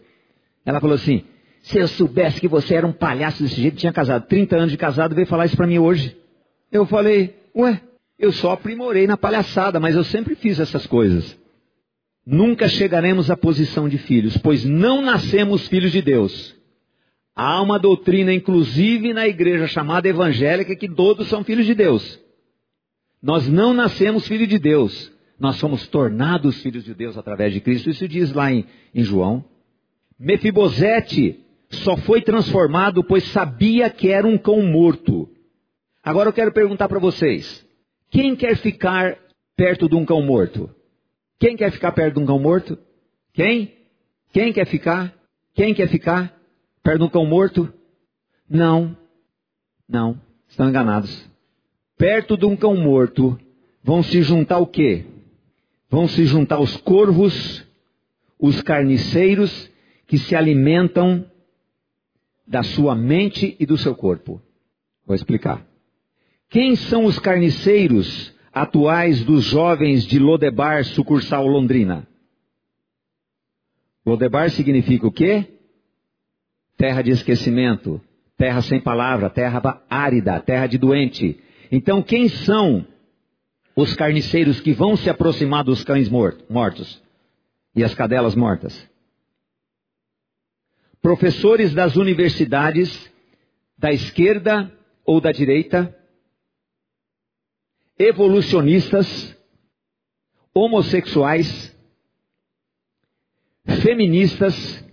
Ela 0.65 0.81
falou 0.81 0.95
assim, 0.95 1.25
se 1.63 1.79
eu 1.79 1.89
soubesse 1.89 2.41
que 2.41 2.49
você 2.49 2.75
era 2.75 2.87
um 2.87 2.93
palhaço 2.93 3.43
desse 3.43 3.61
jeito, 3.61 3.77
tinha 3.77 3.93
casado 3.93 4.27
30 4.27 4.57
anos 4.57 4.71
de 4.71 4.79
casado, 4.79 5.15
veio 5.15 5.27
falar 5.27 5.47
isso 5.47 5.57
para 5.57 5.67
mim 5.67 5.79
hoje. 5.79 6.17
Eu 6.73 6.87
falei, 6.87 7.35
ué, 7.55 7.81
eu 8.19 8.33
só 8.33 8.53
aprimorei 8.53 9.07
na 9.07 9.17
palhaçada, 9.17 9.79
mas 9.79 9.95
eu 9.95 10.05
sempre 10.05 10.35
fiz 10.35 10.59
essas 10.59 10.87
coisas. 10.87 11.39
Nunca 12.31 12.69
chegaremos 12.69 13.31
à 13.31 13.37
posição 13.39 13.89
de 13.89 13.97
filhos, 13.97 14.37
pois 14.37 14.63
não 14.63 15.01
nascemos 15.01 15.67
filhos 15.67 15.91
de 15.91 16.03
Deus. 16.03 16.55
Há 17.35 17.63
uma 17.63 17.79
doutrina, 17.79 18.35
inclusive 18.35 19.15
na 19.15 19.27
igreja 19.27 19.67
chamada 19.67 20.07
evangélica, 20.07 20.77
que 20.77 20.91
todos 20.91 21.29
são 21.29 21.43
filhos 21.43 21.65
de 21.65 21.75
Deus. 21.75 22.21
Nós 23.23 23.49
não 23.49 23.73
nascemos 23.73 24.29
filhos 24.29 24.47
de 24.47 24.59
Deus, 24.59 25.11
nós 25.41 25.57
somos 25.57 25.89
tornados 25.89 26.61
filhos 26.61 26.85
de 26.85 26.93
Deus 26.93 27.17
através 27.17 27.55
de 27.55 27.63
Cristo. 27.63 27.89
Isso 27.89 28.07
diz 28.07 28.31
lá 28.31 28.53
em, 28.53 28.67
em 28.95 29.03
João. 29.03 29.43
Mefibosete 30.21 31.43
só 31.71 31.97
foi 31.97 32.21
transformado 32.21 33.03
pois 33.03 33.25
sabia 33.29 33.89
que 33.89 34.11
era 34.11 34.27
um 34.27 34.37
cão 34.37 34.61
morto. 34.61 35.31
Agora 36.05 36.29
eu 36.29 36.35
quero 36.35 36.53
perguntar 36.53 36.89
para 36.89 36.99
vocês: 36.99 37.67
quem 38.11 38.37
quer 38.37 38.55
ficar 38.59 39.17
perto 39.57 39.89
de 39.89 39.95
um 39.95 40.05
cão 40.05 40.21
morto? 40.21 40.69
Quem 41.39 41.57
quer 41.57 41.71
ficar 41.71 41.93
perto 41.93 42.15
de 42.15 42.21
um 42.21 42.27
cão 42.27 42.39
morto? 42.39 42.79
Quem? 43.33 43.75
Quem 44.33 44.53
quer 44.53 44.67
ficar? 44.67 45.15
Quem 45.55 45.73
quer 45.73 45.89
ficar 45.89 46.37
perto 46.83 46.99
de 46.99 47.05
um 47.05 47.09
cão 47.09 47.25
morto? 47.25 47.73
Não. 48.49 48.97
Não. 49.89 50.21
Estão 50.49 50.69
enganados. 50.69 51.29
Perto 51.97 52.37
de 52.37 52.45
um 52.45 52.57
cão 52.57 52.77
morto 52.77 53.39
vão 53.83 54.03
se 54.03 54.23
juntar 54.23 54.59
o 54.59 54.67
quê? 54.67 55.05
Vão 55.91 56.09
se 56.09 56.25
juntar 56.27 56.61
os 56.61 56.77
corvos, 56.77 57.65
os 58.39 58.61
carniceiros 58.61 59.71
que 60.07 60.19
se 60.19 60.35
alimentam 60.35 61.25
da 62.47 62.63
sua 62.63 62.95
mente 62.95 63.57
e 63.61 63.67
do 63.67 63.77
seu 63.77 63.95
corpo. 63.95 64.43
Vou 65.07 65.15
explicar. 65.15 65.67
Quem 66.51 66.77
são 66.77 67.05
os 67.05 67.19
carniceiros 67.19 68.35
atuais 68.63 69.25
dos 69.25 69.45
jovens 69.45 70.05
de 70.05 70.19
Lodebar, 70.19 70.85
sucursal 70.85 71.47
Londrina? 71.47 72.07
Lodebar 74.05 74.51
significa 74.51 75.07
o 75.07 75.13
quê? 75.13 75.47
Terra 76.77 77.03
de 77.03 77.11
esquecimento, 77.11 78.01
terra 78.37 78.63
sem 78.63 78.81
palavra, 78.81 79.29
terra 79.29 79.83
árida, 79.91 80.41
terra 80.41 80.67
de 80.67 80.79
doente. 80.79 81.39
Então, 81.71 82.03
quem 82.03 82.29
são 82.29 82.87
os 83.77 83.95
carniceiros 83.95 84.61
que 84.61 84.73
vão 84.73 84.97
se 84.97 85.11
aproximar 85.11 85.65
dos 85.65 85.85
cães 85.85 86.09
mortos? 86.09 87.03
e 87.79 87.85
as 87.85 87.95
cadelas 87.95 88.35
mortas. 88.35 88.89
Professores 91.01 91.73
das 91.73 91.95
universidades 91.95 93.09
da 93.79 93.93
esquerda 93.93 94.73
ou 95.05 95.21
da 95.21 95.31
direita, 95.31 95.97
evolucionistas, 97.99 99.37
homossexuais, 100.55 101.77
feministas, 103.83 104.85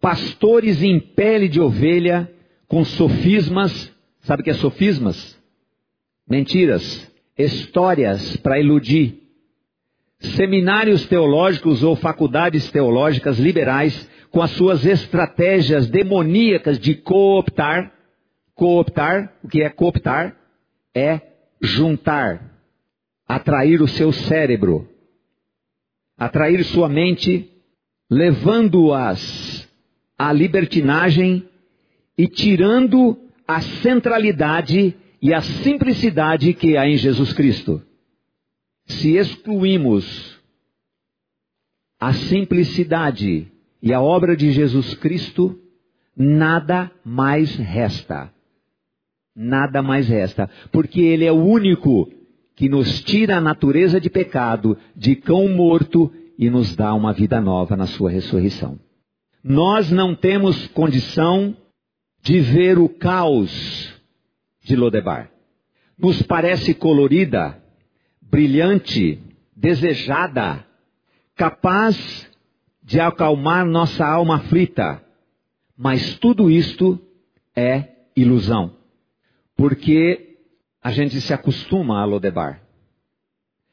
pastores 0.00 0.82
em 0.82 0.98
pele 0.98 1.48
de 1.48 1.60
ovelha 1.60 2.32
com 2.66 2.84
sofismas, 2.84 3.92
sabe 4.20 4.42
o 4.42 4.44
que 4.44 4.50
é 4.50 4.54
sofismas? 4.54 5.36
Mentiras, 6.28 7.10
histórias 7.38 8.36
para 8.38 8.58
iludir. 8.58 9.22
Seminários 10.18 11.06
teológicos 11.06 11.82
ou 11.82 11.94
faculdades 11.94 12.70
teológicas 12.70 13.38
liberais 13.38 14.08
com 14.30 14.42
as 14.42 14.50
suas 14.52 14.84
estratégias 14.84 15.88
demoníacas 15.88 16.78
de 16.78 16.94
cooptar. 16.94 17.92
Cooptar, 18.54 19.34
o 19.44 19.48
que 19.48 19.62
é 19.62 19.68
cooptar? 19.68 20.34
É 20.98 21.20
juntar, 21.60 22.58
atrair 23.28 23.82
o 23.82 23.86
seu 23.86 24.12
cérebro, 24.12 24.88
atrair 26.16 26.64
sua 26.64 26.88
mente, 26.88 27.50
levando-as 28.10 29.68
à 30.16 30.32
libertinagem 30.32 31.46
e 32.16 32.26
tirando 32.26 33.18
a 33.46 33.60
centralidade 33.60 34.96
e 35.20 35.34
a 35.34 35.42
simplicidade 35.42 36.54
que 36.54 36.78
há 36.78 36.88
em 36.88 36.96
Jesus 36.96 37.34
Cristo. 37.34 37.82
Se 38.86 39.16
excluímos 39.16 40.40
a 42.00 42.14
simplicidade 42.14 43.52
e 43.82 43.92
a 43.92 44.00
obra 44.00 44.34
de 44.34 44.50
Jesus 44.50 44.94
Cristo, 44.94 45.60
nada 46.16 46.90
mais 47.04 47.54
resta. 47.56 48.32
Nada 49.36 49.82
mais 49.82 50.08
resta. 50.08 50.48
Porque 50.72 51.02
Ele 51.02 51.26
é 51.26 51.32
o 51.32 51.44
único 51.44 52.10
que 52.54 52.70
nos 52.70 53.02
tira 53.02 53.36
a 53.36 53.40
natureza 53.40 54.00
de 54.00 54.08
pecado, 54.08 54.78
de 54.96 55.14
cão 55.14 55.46
morto 55.48 56.10
e 56.38 56.48
nos 56.48 56.74
dá 56.74 56.94
uma 56.94 57.12
vida 57.12 57.38
nova 57.40 57.76
na 57.76 57.86
Sua 57.86 58.10
ressurreição. 58.10 58.78
Nós 59.44 59.90
não 59.90 60.14
temos 60.14 60.66
condição 60.68 61.54
de 62.22 62.40
ver 62.40 62.78
o 62.78 62.88
caos 62.88 63.94
de 64.64 64.74
Lodebar. 64.74 65.30
Nos 65.98 66.22
parece 66.22 66.74
colorida, 66.74 67.62
brilhante, 68.20 69.20
desejada, 69.54 70.66
capaz 71.36 72.28
de 72.82 72.98
acalmar 72.98 73.64
nossa 73.66 74.04
alma 74.04 74.36
aflita. 74.36 75.02
Mas 75.76 76.18
tudo 76.18 76.50
isto 76.50 76.98
é 77.54 77.90
ilusão. 78.16 78.72
Porque 79.56 80.38
a 80.82 80.90
gente 80.92 81.20
se 81.20 81.32
acostuma 81.32 82.00
a 82.00 82.04
Lodebar. 82.04 82.62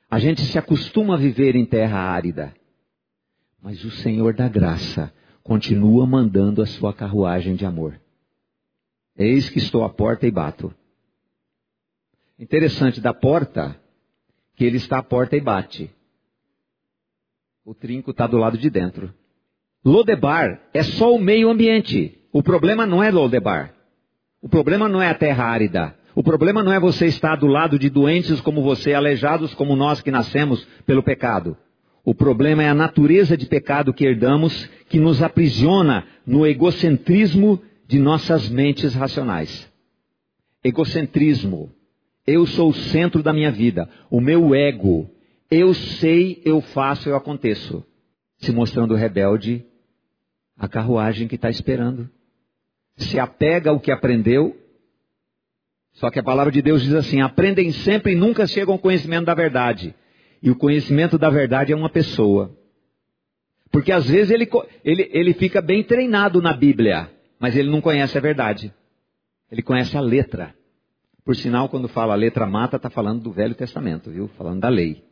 A 0.10 0.18
gente 0.18 0.42
se 0.42 0.58
acostuma 0.58 1.16
a 1.16 1.18
viver 1.18 1.56
em 1.56 1.66
terra 1.66 2.00
árida. 2.00 2.54
Mas 3.62 3.84
o 3.84 3.92
Senhor 3.92 4.34
da 4.34 4.48
graça 4.48 5.14
continua 5.44 6.06
mandando 6.06 6.62
a 6.62 6.66
sua 6.66 6.94
carruagem 6.94 7.56
de 7.56 7.66
amor. 7.66 8.00
Eis 9.16 9.50
que 9.50 9.60
estou 9.60 9.84
à 9.84 9.90
porta 9.90 10.26
e 10.26 10.32
bato. 10.32 10.74
Interessante, 12.40 13.00
da 13.00 13.14
porta, 13.14 13.80
que 14.56 14.64
ele 14.64 14.78
está 14.78 15.00
à 15.00 15.04
porta 15.04 15.36
e 15.36 15.42
bate. 15.42 15.92
O 17.66 17.74
trinco 17.74 18.12
está 18.12 18.26
do 18.28 18.38
lado 18.38 18.58
de 18.58 18.70
dentro. 18.70 19.14
Lodebar 19.86 20.62
é 20.74 20.84
só 20.84 21.14
o 21.14 21.20
meio 21.20 21.50
ambiente. 21.50 22.20
O 22.32 22.42
problema 22.42 22.86
não 22.86 23.04
é 23.04 23.12
Lodebar. 23.12 23.74
O 24.44 24.50
problema 24.50 24.90
não 24.90 25.02
é 25.02 25.08
a 25.08 25.14
terra 25.14 25.46
árida. 25.46 25.96
O 26.14 26.22
problema 26.22 26.62
não 26.62 26.74
é 26.74 26.78
você 26.78 27.06
estar 27.06 27.38
do 27.38 27.48
lado 27.48 27.80
de 27.80 27.90
doentes 27.90 28.42
como 28.42 28.62
você, 28.62 28.94
aleijados 28.94 29.54
como 29.54 29.74
nós 29.74 30.02
que 30.02 30.12
nascemos 30.12 30.68
pelo 30.86 31.02
pecado. 31.02 31.56
O 32.04 32.14
problema 32.14 32.62
é 32.62 32.68
a 32.68 32.74
natureza 32.74 33.38
de 33.38 33.46
pecado 33.46 33.94
que 33.94 34.06
herdamos, 34.06 34.70
que 34.90 35.00
nos 35.00 35.24
aprisiona 35.24 36.06
no 36.28 36.46
egocentrismo 36.46 37.62
de 37.88 37.98
nossas 37.98 38.50
mentes 38.50 38.94
racionais. 38.94 39.72
Egocentrismo. 40.62 41.72
Eu 42.28 42.46
sou 42.46 42.72
o 42.72 42.74
centro 42.74 43.24
da 43.24 43.32
minha 43.32 43.50
vida. 43.50 43.88
O 44.12 44.20
meu 44.20 44.54
ego. 44.54 45.10
Eu 45.50 45.74
sei, 45.74 46.42
eu 46.44 46.60
faço, 46.60 47.08
eu 47.08 47.16
aconteço. 47.16 47.82
Se 48.40 48.52
mostrando 48.52 48.94
rebelde 48.94 49.66
a 50.58 50.68
carruagem 50.68 51.30
que 51.30 51.36
está 51.36 51.50
esperando. 51.50 52.10
Se 52.96 53.20
apega 53.20 53.70
ao 53.70 53.80
que 53.80 53.92
aprendeu. 53.92 54.58
Só 55.94 56.10
que 56.10 56.20
a 56.20 56.24
palavra 56.24 56.52
de 56.52 56.62
Deus 56.62 56.82
diz 56.82 56.94
assim: 56.94 57.22
aprendem 57.22 57.72
sempre 57.72 58.14
e 58.14 58.16
nunca 58.16 58.48
chegam 58.48 58.74
ao 58.74 58.80
conhecimento 58.80 59.26
da 59.26 59.34
verdade. 59.34 59.96
E 60.42 60.50
o 60.52 60.56
conhecimento 60.56 61.18
da 61.18 61.30
verdade 61.30 61.72
é 61.72 61.76
uma 61.76 61.90
pessoa. 61.90 62.58
Porque 63.72 63.92
às 63.92 64.08
vezes 64.08 64.30
ele, 64.30 64.48
ele, 64.84 65.10
ele 65.12 65.34
fica 65.34 65.62
bem 65.62 65.84
treinado 65.84 66.42
na 66.42 66.54
Bíblia, 66.54 67.10
mas 67.40 67.56
ele 67.56 67.72
não 67.72 67.82
conhece 67.82 68.18
a 68.18 68.22
verdade. 68.22 68.74
Ele 69.52 69.62
conhece 69.62 69.98
a 69.98 70.02
letra. 70.02 70.54
Por 71.26 71.36
sinal, 71.36 71.70
quando 71.70 71.88
fala 71.88 72.14
letra 72.16 72.46
mata, 72.46 72.76
está 72.76 72.90
falando 72.90 73.22
do 73.22 73.32
Velho 73.32 73.56
Testamento, 73.56 74.12
viu? 74.12 74.28
Falando 74.38 74.60
da 74.60 74.70
lei. 74.70 75.04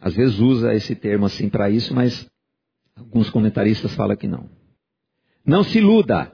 Às 0.00 0.14
vezes 0.14 0.38
usa 0.38 0.74
esse 0.74 0.94
termo 0.94 1.26
assim 1.26 1.48
para 1.48 1.70
isso, 1.70 1.94
mas 1.94 2.26
alguns 2.96 3.30
comentaristas 3.30 3.94
falam 3.94 4.16
que 4.16 4.26
não. 4.26 4.48
Não 5.44 5.62
se 5.62 5.78
iluda. 5.78 6.32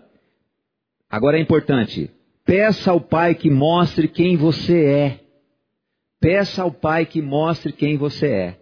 Agora 1.12 1.38
é 1.38 1.40
importante. 1.40 2.10
Peça 2.44 2.90
ao 2.90 3.00
Pai 3.00 3.36
que 3.36 3.50
mostre 3.50 4.08
quem 4.08 4.36
você 4.36 4.84
é. 4.84 5.20
Peça 6.18 6.62
ao 6.62 6.72
Pai 6.72 7.06
que 7.06 7.22
mostre 7.22 7.72
quem 7.72 7.96
você 7.96 8.26
é. 8.26 8.58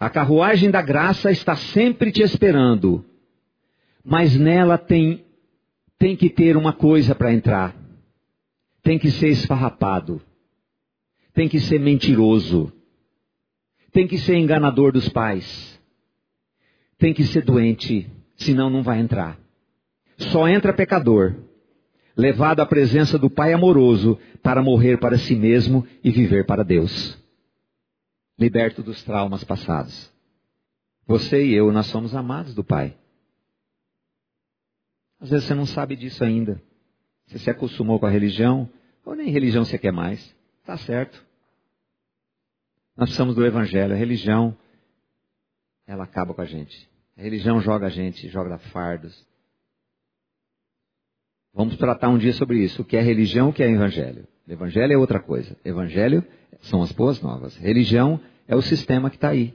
A 0.00 0.10
carruagem 0.10 0.70
da 0.70 0.82
graça 0.82 1.30
está 1.30 1.54
sempre 1.54 2.10
te 2.10 2.22
esperando 2.22 3.04
mas 4.04 4.36
nela 4.36 4.78
tem, 4.78 5.24
tem 5.98 6.16
que 6.16 6.30
ter 6.30 6.56
uma 6.56 6.72
coisa 6.72 7.14
para 7.14 7.32
entrar. 7.32 7.76
Tem 8.82 8.98
que 8.98 9.10
ser 9.10 9.28
esfarrapado. 9.28 10.20
Tem 11.34 11.48
que 11.48 11.60
ser 11.60 11.78
mentiroso. 11.78 12.72
Tem 13.92 14.06
que 14.06 14.18
ser 14.18 14.36
enganador 14.36 14.92
dos 14.92 15.08
pais. 15.08 15.78
Tem 16.98 17.12
que 17.12 17.24
ser 17.24 17.44
doente, 17.44 18.10
senão 18.36 18.70
não 18.70 18.82
vai 18.82 19.00
entrar. 19.00 19.38
Só 20.20 20.46
entra 20.46 20.72
pecador, 20.72 21.34
levado 22.16 22.60
à 22.60 22.66
presença 22.66 23.18
do 23.18 23.30
Pai 23.30 23.52
amoroso 23.52 24.18
para 24.42 24.62
morrer 24.62 24.98
para 24.98 25.16
si 25.16 25.34
mesmo 25.34 25.86
e 26.04 26.10
viver 26.10 26.44
para 26.44 26.62
Deus. 26.62 27.18
Liberto 28.38 28.82
dos 28.82 29.02
traumas 29.02 29.42
passados. 29.44 30.12
Você 31.06 31.44
e 31.46 31.54
eu, 31.54 31.72
nós 31.72 31.86
somos 31.86 32.14
amados 32.14 32.54
do 32.54 32.62
Pai. 32.62 32.96
Às 35.18 35.30
vezes 35.30 35.46
você 35.46 35.54
não 35.54 35.66
sabe 35.66 35.96
disso 35.96 36.22
ainda. 36.22 36.62
Você 37.26 37.38
se 37.38 37.50
acostumou 37.50 37.98
com 37.98 38.06
a 38.06 38.10
religião, 38.10 38.68
ou 39.04 39.14
nem 39.14 39.30
religião 39.30 39.64
você 39.64 39.78
quer 39.78 39.92
mais. 39.92 40.34
Tá 40.64 40.76
certo. 40.76 41.24
Nós 42.96 43.08
precisamos 43.08 43.34
do 43.34 43.44
Evangelho. 43.44 43.94
A 43.94 43.96
religião, 43.96 44.56
ela 45.86 46.04
acaba 46.04 46.34
com 46.34 46.42
a 46.42 46.46
gente. 46.46 46.88
A 47.16 47.22
religião 47.22 47.60
joga 47.60 47.86
a 47.86 47.90
gente, 47.90 48.28
joga 48.28 48.58
fardos. 48.58 49.29
Vamos 51.54 51.76
tratar 51.76 52.08
um 52.08 52.18
dia 52.18 52.32
sobre 52.32 52.58
isso. 52.58 52.82
O 52.82 52.84
que 52.84 52.96
é 52.96 53.00
religião, 53.00 53.48
o 53.48 53.52
que 53.52 53.62
é 53.62 53.70
evangelho. 53.70 54.26
Evangelho 54.48 54.92
é 54.92 54.96
outra 54.96 55.20
coisa. 55.20 55.56
Evangelho 55.64 56.24
são 56.62 56.82
as 56.82 56.92
boas 56.92 57.20
novas. 57.20 57.56
Religião 57.56 58.20
é 58.46 58.54
o 58.54 58.62
sistema 58.62 59.10
que 59.10 59.16
está 59.16 59.30
aí. 59.30 59.54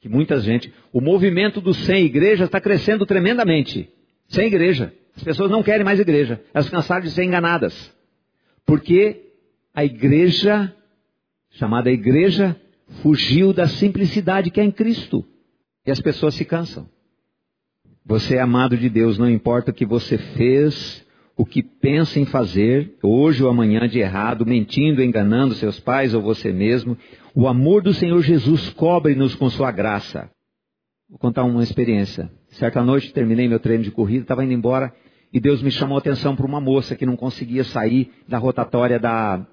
Que 0.00 0.08
muita 0.08 0.40
gente. 0.40 0.72
O 0.92 1.00
movimento 1.00 1.60
do 1.60 1.72
sem 1.72 2.04
igreja 2.04 2.44
está 2.44 2.60
crescendo 2.60 3.06
tremendamente. 3.06 3.88
Sem 4.28 4.46
igreja. 4.46 4.92
As 5.16 5.22
pessoas 5.22 5.50
não 5.50 5.62
querem 5.62 5.84
mais 5.84 6.00
igreja. 6.00 6.42
Elas 6.52 6.68
cansaram 6.68 7.02
de 7.02 7.10
ser 7.10 7.24
enganadas. 7.24 7.92
Porque 8.66 9.32
a 9.74 9.84
igreja, 9.84 10.74
chamada 11.50 11.90
igreja, 11.90 12.56
fugiu 13.02 13.52
da 13.52 13.68
simplicidade 13.68 14.50
que 14.50 14.60
é 14.60 14.64
em 14.64 14.70
Cristo. 14.70 15.24
E 15.86 15.90
as 15.90 16.00
pessoas 16.00 16.34
se 16.34 16.44
cansam. 16.44 16.88
Você 18.04 18.36
é 18.36 18.40
amado 18.40 18.76
de 18.76 18.88
Deus, 18.88 19.18
não 19.18 19.30
importa 19.30 19.70
o 19.70 19.74
que 19.74 19.86
você 19.86 20.18
fez, 20.18 21.04
o 21.36 21.46
que 21.46 21.62
pensa 21.62 22.20
em 22.20 22.26
fazer, 22.26 22.96
hoje 23.02 23.42
ou 23.42 23.50
amanhã 23.50 23.88
de 23.88 23.98
errado, 23.98 24.44
mentindo, 24.44 25.02
enganando 25.02 25.54
seus 25.54 25.80
pais 25.80 26.14
ou 26.14 26.22
você 26.22 26.52
mesmo. 26.52 26.96
O 27.34 27.48
amor 27.48 27.82
do 27.82 27.94
Senhor 27.94 28.20
Jesus 28.22 28.70
cobre-nos 28.70 29.34
com 29.34 29.48
sua 29.48 29.70
graça. 29.70 30.30
Vou 31.08 31.18
contar 31.18 31.44
uma 31.44 31.62
experiência. 31.62 32.30
Certa 32.50 32.82
noite 32.82 33.12
terminei 33.12 33.48
meu 33.48 33.58
treino 33.58 33.84
de 33.84 33.90
corrida, 33.90 34.22
estava 34.22 34.44
indo 34.44 34.52
embora 34.52 34.92
e 35.32 35.40
Deus 35.40 35.62
me 35.62 35.70
chamou 35.70 35.96
a 35.96 36.00
atenção 36.00 36.36
para 36.36 36.46
uma 36.46 36.60
moça 36.60 36.94
que 36.94 37.06
não 37.06 37.16
conseguia 37.16 37.64
sair 37.64 38.12
da 38.28 38.36
rotatória 38.36 38.98
da 38.98 39.46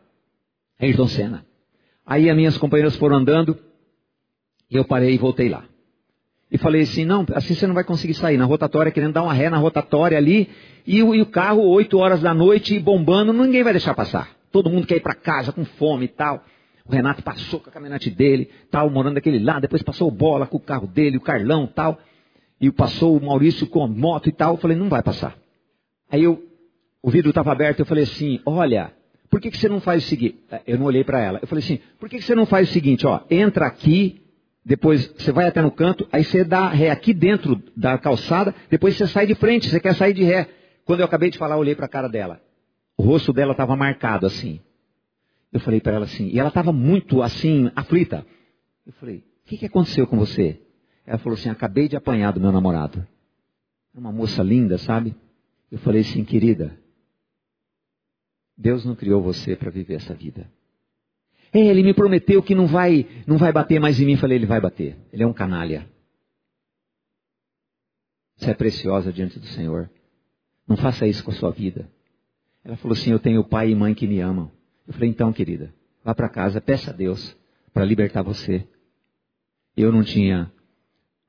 Ayrton 0.80 1.08
Senna. 1.08 1.46
Aí 2.06 2.30
as 2.30 2.36
minhas 2.36 2.58
companheiras 2.58 2.96
foram 2.98 3.18
andando 3.18 3.58
Eu 4.70 4.84
parei 4.84 5.16
e 5.16 5.18
voltei 5.18 5.48
lá. 5.48 5.64
E 6.52 6.58
falei 6.58 6.82
assim, 6.82 7.06
não, 7.06 7.26
assim 7.34 7.54
você 7.54 7.68
não 7.68 7.76
vai 7.76 7.84
conseguir 7.84 8.16
sair 8.16 8.38
na 8.38 8.46
rotatória, 8.46 8.92
querendo 8.92 9.14
dar 9.14 9.24
uma 9.24 9.34
ré 9.34 9.50
na 9.50 9.58
rotatória 9.58 10.18
ali, 10.18 10.50
e 10.86 11.04
o, 11.04 11.14
e 11.14 11.22
o 11.22 11.26
carro, 11.26 11.62
8 11.68 11.98
horas 11.98 12.22
da 12.22 12.34
noite, 12.34 12.80
bombando, 12.80 13.32
ninguém 13.32 13.64
vai 13.64 13.74
deixar 13.74 13.94
passar. 13.94 14.30
Todo 14.52 14.70
mundo 14.70 14.88
quer 14.88 14.98
ir 14.98 15.02
para 15.02 15.14
casa 15.14 15.52
com 15.52 15.64
fome 15.64 16.06
e 16.06 16.08
tal. 16.08 16.44
O 16.86 16.92
Renato 16.92 17.22
passou 17.22 17.60
com 17.60 17.70
a 17.70 17.74
caminhonete 17.74 18.10
dele, 18.10 18.50
tal, 18.72 18.90
morando 18.90 19.16
daquele 19.16 19.38
lado, 19.38 19.62
depois 19.62 19.84
passou 19.84 20.08
o 20.08 20.12
Bola 20.12 20.48
com 20.48 20.58
o 20.58 20.60
carro 20.60 20.88
dele, 20.88 21.18
o 21.18 21.22
Carlão 21.22 21.68
tal, 21.68 22.00
e 22.60 22.72
passou 22.72 23.16
o 23.16 23.24
Maurício 23.24 23.68
com 23.68 23.84
a 23.84 23.88
moto 23.88 24.28
e 24.28 24.32
tal. 24.32 24.56
Eu 24.56 24.58
falei, 24.58 24.76
não 24.76 24.90
vai 24.90 25.04
passar. 25.04 25.38
Aí 26.12 26.24
eu, 26.24 26.44
o 27.04 27.12
vidro 27.12 27.30
estava 27.30 27.52
aberto, 27.52 27.82
eu 27.82 27.86
falei 27.86 28.06
assim, 28.06 28.40
olha, 28.44 28.92
por 29.30 29.40
que, 29.40 29.52
que 29.52 29.58
você 29.58 29.70
não 29.70 29.80
faz 29.80 30.04
o 30.04 30.08
seguinte? 30.08 30.40
Eu 30.66 30.80
não 30.80 30.88
olhei 30.88 31.04
para 31.04 31.20
ela. 31.22 31.38
Eu 31.40 31.48
falei 31.48 31.64
assim, 31.64 31.80
por 32.00 32.10
que, 32.10 32.18
que 32.18 32.24
você 32.24 32.34
não 32.34 32.48
faz 32.48 32.68
o 32.68 32.74
seguinte, 32.74 33.06
ó, 33.06 33.22
entra 33.30 33.68
aqui, 33.68 34.24
depois 34.70 35.08
você 35.18 35.32
vai 35.32 35.48
até 35.48 35.64
no 35.64 35.72
canto, 35.72 36.08
aí 36.12 36.24
você 36.24 36.44
dá 36.44 36.70
ré 36.70 36.92
aqui 36.92 37.12
dentro 37.12 37.60
da 37.76 37.98
calçada, 37.98 38.54
depois 38.70 38.96
você 38.96 39.08
sai 39.08 39.26
de 39.26 39.34
frente, 39.34 39.68
você 39.68 39.80
quer 39.80 39.96
sair 39.96 40.14
de 40.14 40.22
ré. 40.22 40.48
Quando 40.86 41.00
eu 41.00 41.08
acabei 41.08 41.32
de 41.32 41.40
falar, 41.40 41.56
eu 41.56 41.60
olhei 41.60 41.74
para 41.74 41.88
a 41.88 41.90
cara 41.90 42.08
dela. 42.08 42.40
O 42.96 43.02
rosto 43.02 43.34
dela 43.34 43.54
estava 43.54 43.76
marcado 43.76 44.28
assim. 44.28 44.60
Eu 45.52 45.60
falei 45.60 45.82
para 45.82 45.94
ela 45.94 46.06
assim, 46.06 46.28
e 46.28 46.38
ela 46.38 46.50
estava 46.50 46.72
muito 46.72 47.24
assim, 47.24 47.72
aflita. 47.76 48.24
Eu 48.86 48.94
falei, 48.94 49.24
o 49.44 49.50
que, 49.50 49.58
que 49.58 49.66
aconteceu 49.66 50.06
com 50.06 50.20
você? 50.20 50.62
Ela 51.04 51.18
falou 51.18 51.36
assim, 51.36 51.50
acabei 51.50 51.88
de 51.88 51.96
apanhar 51.96 52.32
do 52.32 52.40
meu 52.40 52.52
namorado. 52.52 53.04
Uma 53.92 54.12
moça 54.12 54.44
linda, 54.44 54.78
sabe? 54.78 55.16
Eu 55.72 55.80
falei 55.80 56.02
assim, 56.02 56.24
querida, 56.24 56.80
Deus 58.56 58.86
não 58.86 58.96
criou 58.96 59.20
você 59.20 59.56
para 59.56 59.72
viver 59.72 59.96
essa 59.96 60.14
vida. 60.14 60.48
É, 61.54 61.60
ele 61.60 61.84
me 61.84 61.94
prometeu 61.94 62.44
que 62.44 62.54
não 62.54 62.68
vai, 62.68 63.08
não 63.26 63.38
vai 63.38 63.52
bater 63.52 63.80
mais 63.80 64.00
em 64.00 64.06
mim. 64.06 64.18
Falei, 64.18 64.38
ele 64.38 64.46
vai 64.46 64.62
bater. 64.62 64.98
Ele 65.12 65.24
é 65.24 65.28
um 65.28 65.34
canalha. 65.34 65.90
Você 68.38 68.52
é 68.52 68.54
preciosa 68.54 69.12
diante 69.12 69.40
do 69.40 69.46
Senhor. 69.48 69.90
Não 70.68 70.78
faça 70.78 71.08
isso 71.08 71.24
com 71.24 71.32
a 71.32 71.36
sua 71.36 71.52
vida. 71.52 71.90
Ela 72.64 72.78
falou 72.78 72.96
assim: 72.96 73.12
Eu 73.12 73.20
tenho 73.20 73.44
pai 73.44 73.72
e 73.72 73.76
mãe 73.76 73.94
que 73.94 74.08
me 74.08 74.20
amam. 74.20 74.52
Eu 74.88 74.94
falei: 74.94 75.10
Então, 75.10 75.34
querida, 75.34 75.74
vá 76.04 76.14
para 76.14 76.30
casa, 76.30 76.62
peça 76.62 76.92
a 76.92 76.94
Deus 76.94 77.36
para 77.74 77.84
libertar 77.84 78.22
você. 78.22 78.68
Eu 79.76 79.92
não 79.92 80.04
tinha 80.04 80.52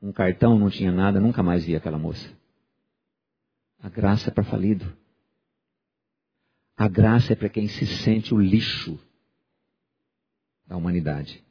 um 0.02 0.12
cartão, 0.12 0.59
não 0.59 0.70
tinha 0.70 0.92
nada, 0.92 1.20
nunca 1.20 1.42
mais 1.42 1.64
vi 1.64 1.74
aquela 1.74 1.98
moça. 1.98 2.30
A 3.83 3.88
graça 3.88 4.30
é 4.30 4.33
para 4.33 4.44
falido. 4.44 4.87
A 6.76 6.88
graça 6.88 7.33
é 7.33 7.37
para 7.37 7.48
quem 7.48 7.68
se 7.68 7.87
sente 7.87 8.35
o 8.35 8.40
lixo 8.40 8.98
da 10.70 10.76
humanidade. 10.76 11.42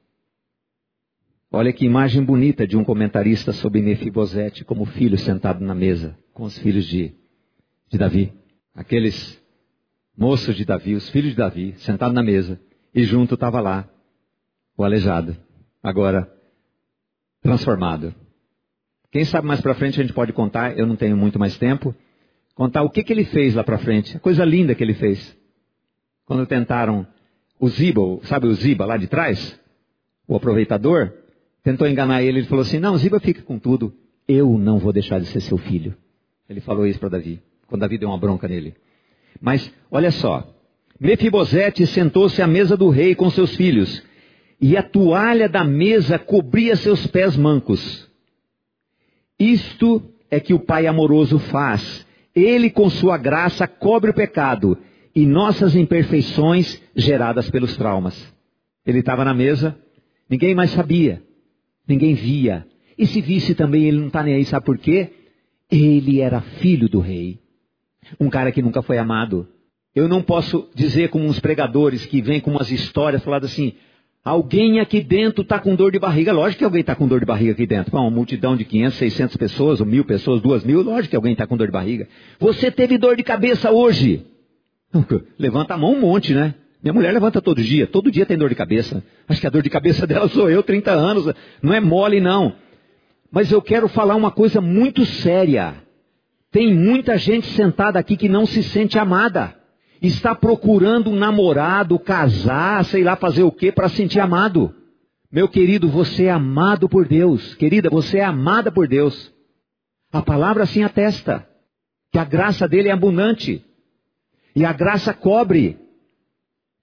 Olha 1.51 1.73
que 1.73 1.85
imagem 1.85 2.23
bonita 2.23 2.65
de 2.65 2.77
um 2.77 2.85
comentarista 2.85 3.51
sobre 3.51 3.81
Mefibosete 3.81 4.63
como 4.63 4.85
filho 4.85 5.17
sentado 5.17 5.61
na 5.61 5.75
mesa 5.75 6.17
com 6.33 6.43
os 6.43 6.57
filhos 6.57 6.85
de, 6.85 7.13
de 7.89 7.97
Davi. 7.97 8.31
Aqueles 8.73 9.37
moços 10.17 10.55
de 10.55 10.63
Davi, 10.63 10.95
os 10.95 11.09
filhos 11.09 11.31
de 11.31 11.35
Davi, 11.35 11.75
sentados 11.79 12.15
na 12.15 12.23
mesa. 12.23 12.61
E 12.95 13.03
junto 13.03 13.33
estava 13.33 13.59
lá 13.59 13.89
o 14.77 14.85
aleijado, 14.85 15.35
agora 15.83 16.31
transformado. 17.41 18.15
Quem 19.11 19.25
sabe 19.25 19.45
mais 19.45 19.59
para 19.59 19.75
frente 19.75 19.99
a 19.99 20.03
gente 20.03 20.13
pode 20.13 20.31
contar, 20.31 20.77
eu 20.77 20.87
não 20.87 20.95
tenho 20.95 21.17
muito 21.17 21.37
mais 21.37 21.57
tempo, 21.57 21.93
contar 22.55 22.83
o 22.83 22.89
que, 22.89 23.03
que 23.03 23.11
ele 23.11 23.25
fez 23.25 23.53
lá 23.53 23.65
para 23.65 23.79
frente. 23.79 24.15
A 24.15 24.19
coisa 24.19 24.45
linda 24.45 24.73
que 24.73 24.83
ele 24.83 24.93
fez. 24.93 25.37
Quando 26.23 26.45
tentaram 26.45 27.05
o 27.59 27.67
Ziba, 27.67 28.01
sabe 28.23 28.47
o 28.47 28.53
Ziba 28.53 28.85
lá 28.85 28.95
de 28.95 29.07
trás? 29.07 29.59
O 30.27 30.35
aproveitador, 30.35 31.11
tentou 31.63 31.87
enganar 31.87 32.23
ele, 32.23 32.39
ele 32.39 32.47
falou 32.47 32.61
assim: 32.61 32.79
Não, 32.79 32.97
Ziba 32.97 33.19
fica 33.19 33.41
com 33.41 33.59
tudo, 33.59 33.93
eu 34.27 34.57
não 34.57 34.79
vou 34.79 34.93
deixar 34.93 35.19
de 35.19 35.25
ser 35.25 35.41
seu 35.41 35.57
filho. 35.57 35.95
Ele 36.49 36.61
falou 36.61 36.87
isso 36.87 36.99
para 36.99 37.09
Davi, 37.09 37.41
quando 37.67 37.81
Davi 37.81 37.97
deu 37.97 38.09
uma 38.09 38.17
bronca 38.17 38.47
nele. 38.47 38.75
Mas, 39.41 39.71
olha 39.91 40.11
só, 40.11 40.55
Mefibosete 40.99 41.85
sentou-se 41.85 42.41
à 42.41 42.47
mesa 42.47 42.77
do 42.77 42.89
rei 42.89 43.13
com 43.13 43.29
seus 43.29 43.55
filhos, 43.55 44.01
e 44.59 44.77
a 44.77 44.83
toalha 44.83 45.49
da 45.49 45.63
mesa 45.63 46.17
cobria 46.17 46.75
seus 46.75 47.05
pés 47.07 47.35
mancos. 47.35 48.09
Isto 49.37 50.01
é 50.29 50.39
que 50.39 50.53
o 50.53 50.59
Pai 50.59 50.87
amoroso 50.87 51.39
faz. 51.39 52.05
Ele, 52.35 52.69
com 52.69 52.89
sua 52.89 53.17
graça, 53.17 53.67
cobre 53.67 54.11
o 54.11 54.13
pecado 54.13 54.77
e 55.15 55.25
nossas 55.25 55.75
imperfeições 55.75 56.81
geradas 56.95 57.49
pelos 57.49 57.75
traumas. 57.75 58.33
Ele 58.85 58.99
estava 58.99 59.25
na 59.25 59.33
mesa, 59.33 59.77
ninguém 60.29 60.55
mais 60.55 60.71
sabia, 60.71 61.21
ninguém 61.87 62.13
via. 62.13 62.65
E 62.97 63.05
se 63.07 63.21
visse 63.21 63.55
também, 63.55 63.85
ele 63.85 63.97
não 63.97 64.07
está 64.07 64.23
nem 64.23 64.35
aí, 64.35 64.45
sabe 64.45 64.65
por 64.65 64.77
quê? 64.77 65.11
Ele 65.71 66.21
era 66.21 66.41
filho 66.41 66.89
do 66.89 66.99
rei. 66.99 67.39
Um 68.19 68.29
cara 68.29 68.51
que 68.51 68.61
nunca 68.61 68.81
foi 68.81 68.97
amado. 68.97 69.47
Eu 69.95 70.07
não 70.07 70.21
posso 70.21 70.69
dizer 70.73 71.09
como 71.09 71.25
uns 71.25 71.39
pregadores 71.39 72.05
que 72.05 72.21
vêm 72.21 72.39
com 72.39 72.51
umas 72.51 72.71
histórias 72.71 73.23
falando 73.23 73.45
assim, 73.45 73.73
alguém 74.23 74.79
aqui 74.79 75.01
dentro 75.01 75.41
está 75.41 75.59
com 75.59 75.75
dor 75.75 75.91
de 75.91 75.99
barriga. 75.99 76.31
Lógico 76.31 76.59
que 76.59 76.65
alguém 76.65 76.81
está 76.81 76.95
com 76.95 77.07
dor 77.07 77.19
de 77.19 77.25
barriga 77.25 77.51
aqui 77.51 77.65
dentro. 77.65 77.95
uma 77.97 78.09
multidão 78.09 78.55
de 78.55 78.65
500, 78.65 78.97
600 78.97 79.37
pessoas, 79.37 79.79
ou 79.79 79.85
mil 79.85 80.05
pessoas, 80.05 80.41
duas 80.41 80.63
mil, 80.63 80.81
lógico 80.81 81.09
que 81.11 81.15
alguém 81.15 81.33
está 81.33 81.45
com 81.45 81.57
dor 81.57 81.67
de 81.67 81.73
barriga. 81.73 82.07
Você 82.39 82.71
teve 82.71 82.97
dor 82.97 83.15
de 83.15 83.23
cabeça 83.23 83.71
hoje. 83.71 84.25
Levanta 85.37 85.73
a 85.73 85.77
mão 85.77 85.93
um 85.93 85.99
monte, 85.99 86.33
né? 86.33 86.55
Minha 86.81 86.93
mulher 86.93 87.13
levanta 87.13 87.41
todo 87.41 87.61
dia, 87.61 87.85
todo 87.85 88.09
dia 88.09 88.25
tem 88.25 88.37
dor 88.37 88.49
de 88.49 88.55
cabeça. 88.55 89.03
Acho 89.27 89.41
que 89.41 89.47
a 89.47 89.49
dor 89.49 89.61
de 89.61 89.69
cabeça 89.69 90.05
dela 90.07 90.27
sou 90.29 90.49
eu, 90.49 90.63
30 90.63 90.91
anos. 90.91 91.33
Não 91.61 91.73
é 91.73 91.79
mole, 91.79 92.19
não. 92.19 92.55
Mas 93.31 93.51
eu 93.51 93.61
quero 93.61 93.87
falar 93.87 94.15
uma 94.15 94.31
coisa 94.31 94.61
muito 94.61 95.05
séria. 95.05 95.75
Tem 96.51 96.73
muita 96.73 97.17
gente 97.17 97.47
sentada 97.47 97.99
aqui 97.99 98.17
que 98.17 98.29
não 98.29 98.45
se 98.45 98.63
sente 98.63 98.97
amada. 98.97 99.55
Está 100.01 100.33
procurando 100.33 101.09
um 101.09 101.15
namorado, 101.15 101.99
casar, 101.99 102.83
sei 102.85 103.03
lá 103.03 103.15
fazer 103.15 103.43
o 103.43 103.51
que 103.51 103.71
para 103.71 103.89
sentir 103.89 104.19
amado. 104.19 104.73
Meu 105.31 105.47
querido, 105.47 105.89
você 105.89 106.25
é 106.25 106.31
amado 106.31 106.89
por 106.89 107.07
Deus. 107.07 107.53
Querida, 107.55 107.89
você 107.89 108.19
é 108.19 108.23
amada 108.23 108.71
por 108.71 108.87
Deus. 108.87 109.31
A 110.11 110.21
palavra 110.21 110.63
assim 110.63 110.81
atesta 110.81 111.47
que 112.11 112.17
a 112.17 112.23
graça 112.23 112.67
dele 112.67 112.89
é 112.89 112.91
abundante. 112.91 113.63
E 114.55 114.65
a 114.65 114.73
graça 114.73 115.13
cobre, 115.13 115.77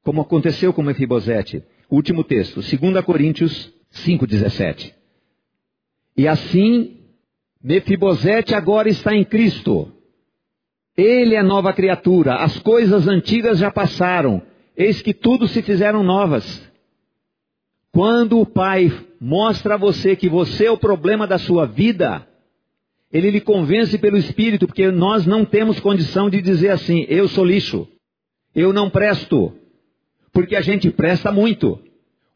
como 0.03 0.21
aconteceu 0.21 0.73
com 0.73 0.83
Mefibosete. 0.83 1.65
Último 1.91 2.25
texto, 2.25 2.61
2 2.61 3.05
Coríntios 3.05 3.73
5,17. 3.93 4.93
E 6.17 6.27
assim, 6.27 6.99
Mefibosete 7.63 8.55
agora 8.55 8.89
está 8.89 9.15
em 9.15 9.25
Cristo. 9.25 9.93
Ele 10.97 11.35
é 11.35 11.43
nova 11.43 11.73
criatura, 11.73 12.37
as 12.37 12.59
coisas 12.59 13.07
antigas 13.07 13.59
já 13.59 13.71
passaram, 13.71 14.41
eis 14.77 15.03
que 15.03 15.13
tudo 15.13 15.47
se 15.47 15.61
fizeram 15.61 16.03
novas. 16.03 16.65
Quando 17.93 18.41
o 18.41 18.47
Pai 18.47 18.91
mostra 19.21 19.75
a 19.75 19.79
você 19.79 20.17
que 20.17 20.29
você 20.29 20.67
é 20.67 20.71
o 20.71 20.79
problema 20.79 21.27
da 21.27 21.39
sua 21.39 21.67
vida, 21.67 22.27
ele 23.13 23.31
lhe 23.31 23.41
convence 23.41 23.97
pelo 23.99 24.17
Espírito, 24.17 24.67
porque 24.67 24.91
nós 24.91 25.27
não 25.27 25.45
temos 25.45 25.79
condição 25.81 26.29
de 26.29 26.43
dizer 26.43 26.71
assim: 26.71 27.07
eu 27.09 27.29
sou 27.29 27.45
lixo, 27.45 27.89
eu 28.55 28.73
não 28.73 28.91
presto, 28.91 29.53
porque 30.33 30.57
a 30.57 30.61
gente 30.61 30.91
presta 30.91 31.31
muito. 31.31 31.79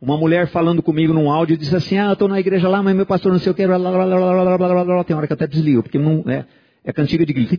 Uma 0.01 0.17
mulher 0.17 0.47
falando 0.49 0.83
comigo 0.83 1.13
num 1.13 1.31
áudio 1.31 1.59
disse 1.59 1.77
assim: 1.77 1.99
Ah, 1.99 2.07
eu 2.07 2.13
estou 2.15 2.29
na 2.29 2.41
igreja 2.41 2.69
lá, 2.69 2.83
mas 2.83 2.97
meu 2.97 3.05
pastor 3.05 3.33
não 3.33 3.39
sei 3.39 3.53
o 3.53 3.55
que. 3.55 3.67
Tem 3.67 5.17
hora 5.17 5.27
que 5.27 5.33
eu 5.33 5.35
até 5.35 5.47
desligo, 5.47 5.83
porque 5.83 5.99
não 5.99 6.25
é, 6.27 6.47
é 6.83 6.93
cantiga 6.93 7.27
de 7.27 7.33
grito. 7.35 7.51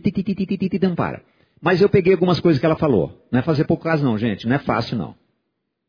Para. 0.96 1.22
Mas 1.60 1.80
eu 1.80 1.88
peguei 1.88 2.14
algumas 2.14 2.40
coisas 2.40 2.58
que 2.58 2.66
ela 2.66 2.74
falou. 2.74 3.24
Não 3.30 3.38
é 3.38 3.42
fazer 3.42 3.64
pouco 3.64 3.84
caso, 3.84 4.04
não, 4.04 4.18
gente. 4.18 4.48
Não 4.48 4.56
é 4.56 4.58
fácil, 4.58 4.98
não. 4.98 5.14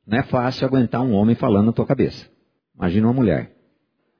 Não 0.06 0.20
é 0.20 0.24
fácil 0.24 0.68
aguentar 0.68 1.02
um 1.02 1.14
homem 1.14 1.34
falando 1.34 1.68
na 1.68 1.72
tua 1.72 1.88
cabeça. 1.88 2.28
Imagina 2.76 3.08
uma 3.08 3.14
mulher 3.14 3.53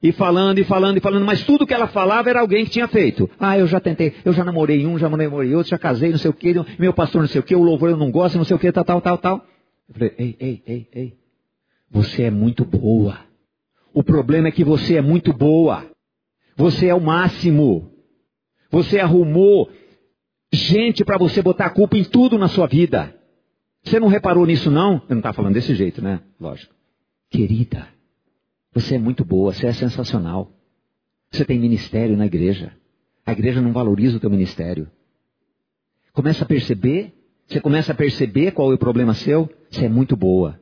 e 0.04 0.12
falando, 0.12 0.58
e 0.58 0.64
falando, 0.64 0.98
e 0.98 1.00
falando, 1.00 1.24
mas 1.24 1.42
tudo 1.44 1.66
que 1.66 1.72
ela 1.72 1.86
falava 1.86 2.28
era 2.28 2.40
alguém 2.40 2.66
que 2.66 2.72
tinha 2.72 2.86
feito. 2.86 3.28
Ah, 3.40 3.58
eu 3.58 3.66
já 3.66 3.80
tentei, 3.80 4.12
eu 4.22 4.34
já 4.34 4.44
namorei 4.44 4.86
um, 4.86 4.98
já 4.98 5.08
namorei 5.08 5.54
outro, 5.54 5.70
já 5.70 5.78
casei, 5.78 6.10
não 6.10 6.18
sei 6.18 6.30
o 6.30 6.34
que, 6.34 6.54
meu 6.78 6.92
pastor 6.92 7.22
não 7.22 7.28
sei 7.28 7.40
o 7.40 7.42
que, 7.42 7.56
o 7.56 7.62
louvor 7.62 7.88
eu 7.88 7.96
não 7.96 8.10
gosto, 8.10 8.36
não 8.36 8.44
sei 8.44 8.54
o 8.54 8.58
que, 8.58 8.70
tal, 8.70 8.84
tal, 8.84 9.00
tal, 9.00 9.16
tal. 9.16 9.46
Eu 9.88 9.94
falei, 9.94 10.14
ei, 10.18 10.36
ei, 10.38 10.62
ei, 10.66 10.88
ei, 10.92 11.14
você 11.90 12.24
é 12.24 12.30
muito 12.30 12.66
boa. 12.66 13.18
O 13.94 14.02
problema 14.02 14.48
é 14.48 14.50
que 14.50 14.62
você 14.62 14.96
é 14.96 15.00
muito 15.00 15.32
boa. 15.32 15.86
Você 16.54 16.88
é 16.88 16.94
o 16.94 17.00
máximo. 17.00 17.90
Você 18.70 19.00
arrumou 19.00 19.70
gente 20.52 21.02
para 21.02 21.16
você 21.16 21.40
botar 21.40 21.66
a 21.66 21.70
culpa 21.70 21.96
em 21.96 22.04
tudo 22.04 22.36
na 22.36 22.48
sua 22.48 22.66
vida. 22.66 23.14
Você 23.82 23.98
não 23.98 24.08
reparou 24.08 24.44
nisso 24.44 24.70
não? 24.70 24.96
Eu 25.08 25.14
não 25.14 25.18
estava 25.18 25.34
falando 25.34 25.54
desse 25.54 25.74
jeito, 25.74 26.02
né? 26.02 26.20
Lógico. 26.38 26.74
Querida, 27.30 27.88
você 28.74 28.96
é 28.96 28.98
muito 28.98 29.24
boa, 29.24 29.52
você 29.52 29.66
é 29.66 29.72
sensacional. 29.72 30.50
Você 31.30 31.44
tem 31.44 31.58
ministério 31.58 32.16
na 32.16 32.26
igreja. 32.26 32.76
A 33.24 33.32
igreja 33.32 33.60
não 33.60 33.72
valoriza 33.72 34.16
o 34.16 34.20
teu 34.20 34.28
ministério. 34.28 34.90
Começa 36.12 36.44
a 36.44 36.46
perceber, 36.46 37.12
você 37.46 37.60
começa 37.60 37.92
a 37.92 37.94
perceber 37.94 38.50
qual 38.52 38.72
é 38.72 38.74
o 38.74 38.78
problema 38.78 39.14
seu, 39.14 39.48
você 39.70 39.86
é 39.86 39.88
muito 39.88 40.16
boa. 40.16 40.58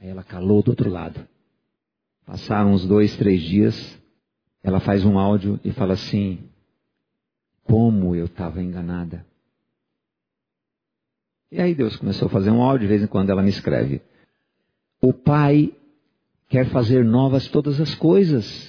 Aí 0.00 0.08
ela 0.08 0.22
calou 0.22 0.62
do 0.62 0.70
outro 0.70 0.88
lado. 0.88 1.26
Passaram 2.24 2.72
uns 2.72 2.86
dois, 2.86 3.16
três 3.16 3.42
dias, 3.42 3.98
ela 4.62 4.80
faz 4.80 5.04
um 5.04 5.18
áudio 5.18 5.58
e 5.64 5.72
fala 5.72 5.94
assim: 5.94 6.38
Como 7.64 8.14
eu 8.14 8.26
estava 8.26 8.62
enganada. 8.62 9.26
E 11.50 11.60
aí 11.60 11.74
Deus 11.74 11.96
começou 11.96 12.26
a 12.26 12.30
fazer 12.30 12.50
um 12.50 12.62
áudio, 12.62 12.86
de 12.86 12.88
vez 12.88 13.02
em 13.02 13.06
quando 13.06 13.30
ela 13.30 13.42
me 13.42 13.48
escreve. 13.48 14.02
O 15.00 15.12
Pai 15.12 15.72
quer 16.48 16.66
fazer 16.66 17.04
novas 17.04 17.48
todas 17.48 17.80
as 17.80 17.94
coisas. 17.94 18.68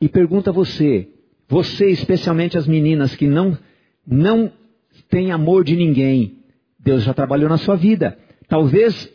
E 0.00 0.08
pergunta 0.08 0.50
a 0.50 0.52
você, 0.52 1.08
você 1.48 1.90
especialmente 1.90 2.56
as 2.56 2.66
meninas 2.66 3.16
que 3.16 3.26
não 3.26 3.58
não 4.06 4.52
têm 5.10 5.32
amor 5.32 5.64
de 5.64 5.74
ninguém, 5.74 6.38
Deus 6.78 7.02
já 7.02 7.12
trabalhou 7.12 7.48
na 7.48 7.56
sua 7.56 7.76
vida. 7.76 8.16
Talvez 8.48 9.12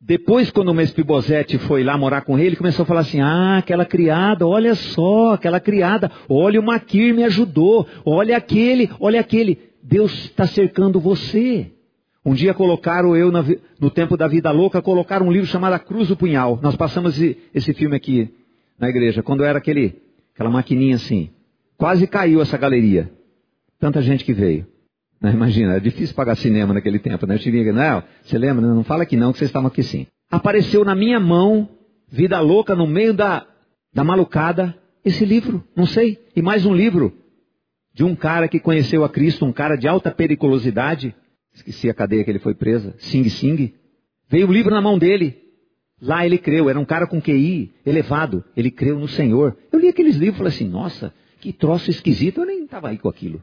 depois, 0.00 0.48
quando 0.52 0.68
o 0.68 0.74
Mespibosete 0.74 1.58
foi 1.58 1.82
lá 1.82 1.98
morar 1.98 2.20
com 2.20 2.38
ele 2.38 2.54
começou 2.54 2.84
a 2.84 2.86
falar 2.86 3.00
assim: 3.00 3.20
Ah, 3.20 3.58
aquela 3.58 3.84
criada, 3.84 4.46
olha 4.46 4.74
só, 4.76 5.32
aquela 5.32 5.58
criada, 5.58 6.10
olha 6.28 6.60
o 6.60 6.62
Maquir 6.62 7.12
me 7.12 7.24
ajudou, 7.24 7.86
olha 8.04 8.36
aquele, 8.36 8.88
olha 9.00 9.18
aquele. 9.18 9.58
Deus 9.82 10.12
está 10.26 10.46
cercando 10.46 11.00
você. 11.00 11.72
Um 12.28 12.34
dia 12.34 12.52
colocaram 12.52 13.16
eu 13.16 13.32
no 13.80 13.90
tempo 13.90 14.14
da 14.14 14.28
vida 14.28 14.50
louca, 14.50 14.82
colocaram 14.82 15.28
um 15.28 15.32
livro 15.32 15.46
chamado 15.46 15.72
A 15.72 15.78
Cruz 15.78 16.08
do 16.08 16.16
Punhal. 16.16 16.58
Nós 16.62 16.76
passamos 16.76 17.14
esse, 17.14 17.38
esse 17.54 17.72
filme 17.72 17.96
aqui 17.96 18.30
na 18.78 18.90
igreja, 18.90 19.22
quando 19.22 19.42
era 19.42 19.56
aquele, 19.56 20.02
aquela 20.34 20.50
maquininha 20.50 20.96
assim. 20.96 21.30
Quase 21.78 22.06
caiu 22.06 22.42
essa 22.42 22.58
galeria. 22.58 23.10
Tanta 23.80 24.02
gente 24.02 24.26
que 24.26 24.34
veio. 24.34 24.66
Não, 25.18 25.30
imagina, 25.30 25.76
é 25.76 25.80
difícil 25.80 26.14
pagar 26.14 26.36
cinema 26.36 26.74
naquele 26.74 26.98
tempo, 26.98 27.26
né? 27.26 27.36
Eu 27.36 27.38
tive, 27.38 27.72
não, 27.72 28.02
você 28.22 28.36
lembra? 28.36 28.66
Não 28.66 28.84
fala 28.84 29.06
que 29.06 29.16
não, 29.16 29.32
que 29.32 29.38
vocês 29.38 29.48
estavam 29.48 29.68
aqui 29.68 29.82
sim. 29.82 30.06
Apareceu 30.30 30.84
na 30.84 30.94
minha 30.94 31.18
mão, 31.18 31.66
vida 32.08 32.38
louca, 32.40 32.76
no 32.76 32.86
meio 32.86 33.14
da, 33.14 33.46
da 33.94 34.04
malucada, 34.04 34.76
esse 35.02 35.24
livro, 35.24 35.64
não 35.74 35.86
sei. 35.86 36.18
E 36.36 36.42
mais 36.42 36.66
um 36.66 36.74
livro 36.74 37.10
de 37.94 38.04
um 38.04 38.14
cara 38.14 38.48
que 38.48 38.60
conheceu 38.60 39.02
a 39.02 39.08
Cristo, 39.08 39.46
um 39.46 39.52
cara 39.52 39.76
de 39.76 39.88
alta 39.88 40.10
periculosidade. 40.10 41.14
Esqueci 41.58 41.90
a 41.90 41.94
cadeia 41.94 42.22
que 42.22 42.30
ele 42.30 42.38
foi 42.38 42.54
presa, 42.54 42.94
Sing 42.98 43.28
Sing. 43.28 43.74
Veio 44.28 44.48
o 44.48 44.52
livro 44.52 44.72
na 44.72 44.80
mão 44.80 44.96
dele. 44.96 45.36
Lá 46.00 46.24
ele 46.24 46.38
creu, 46.38 46.70
era 46.70 46.78
um 46.78 46.84
cara 46.84 47.06
com 47.06 47.20
QI 47.20 47.72
elevado. 47.84 48.44
Ele 48.56 48.70
creu 48.70 48.98
no 48.98 49.08
Senhor. 49.08 49.56
Eu 49.72 49.80
li 49.80 49.88
aqueles 49.88 50.14
livros 50.14 50.36
e 50.36 50.38
falei 50.38 50.52
assim: 50.52 50.68
nossa, 50.68 51.12
que 51.40 51.52
troço 51.52 51.90
esquisito, 51.90 52.40
eu 52.40 52.46
nem 52.46 52.64
estava 52.64 52.88
aí 52.88 52.98
com 52.98 53.08
aquilo. 53.08 53.42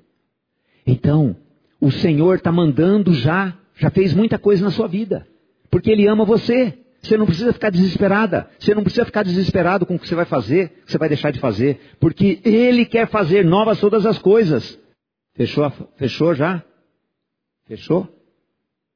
Então, 0.88 1.36
o 1.82 1.92
Senhor 1.92 2.36
está 2.36 2.54
mandando 2.54 3.14
já, 3.14 3.58
já 3.76 3.90
fez 3.90 4.14
muita 4.14 4.40
coisa 4.40 4.64
na 4.64 4.72
sua 4.72 4.88
vida, 4.88 5.28
porque 5.70 5.92
Ele 5.92 6.08
ama 6.08 6.24
você. 6.24 6.80
Você 7.02 7.18
não 7.18 7.28
precisa 7.28 7.54
ficar 7.54 7.70
desesperada, 7.70 8.50
você 8.58 8.74
não 8.74 8.82
precisa 8.82 9.06
ficar 9.06 9.22
desesperado 9.22 9.86
com 9.86 9.94
o 9.94 10.00
que 10.00 10.08
você 10.08 10.16
vai 10.16 10.26
fazer, 10.26 10.66
o 10.82 10.86
que 10.86 10.92
você 10.92 10.98
vai 10.98 11.08
deixar 11.08 11.30
de 11.30 11.40
fazer, 11.40 11.80
porque 12.00 12.40
Ele 12.44 12.84
quer 12.84 13.08
fazer 13.08 13.46
novas 13.46 13.80
todas 13.80 14.08
as 14.08 14.18
coisas. 14.18 14.80
Fechou? 15.36 15.72
Fechou 15.98 16.34
já? 16.34 16.64
Fechou? 17.66 18.08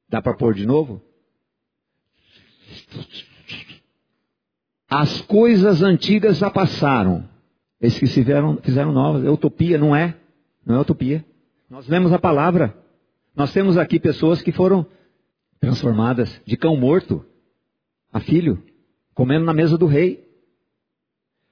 Dá 0.08 0.22
para 0.22 0.34
pôr 0.34 0.54
de 0.54 0.66
novo? 0.66 1.02
As 4.88 5.20
coisas 5.22 5.82
antigas 5.82 6.38
já 6.38 6.50
passaram. 6.50 7.28
Esses 7.80 7.98
que 7.98 8.06
fizeram, 8.06 8.58
fizeram 8.58 8.92
novas. 8.92 9.24
É 9.24 9.30
utopia, 9.30 9.78
não 9.78 9.94
é? 9.94 10.16
Não 10.64 10.76
é 10.76 10.80
utopia. 10.80 11.24
Nós 11.68 11.86
lemos 11.88 12.12
a 12.12 12.18
palavra. 12.18 12.76
Nós 13.34 13.52
temos 13.52 13.78
aqui 13.78 13.98
pessoas 13.98 14.42
que 14.42 14.52
foram 14.52 14.86
transformadas 15.60 16.40
de 16.44 16.56
cão 16.56 16.76
morto 16.76 17.24
a 18.12 18.18
filho, 18.18 18.62
comendo 19.14 19.44
na 19.44 19.54
mesa 19.54 19.78
do 19.78 19.86
rei. 19.86 20.28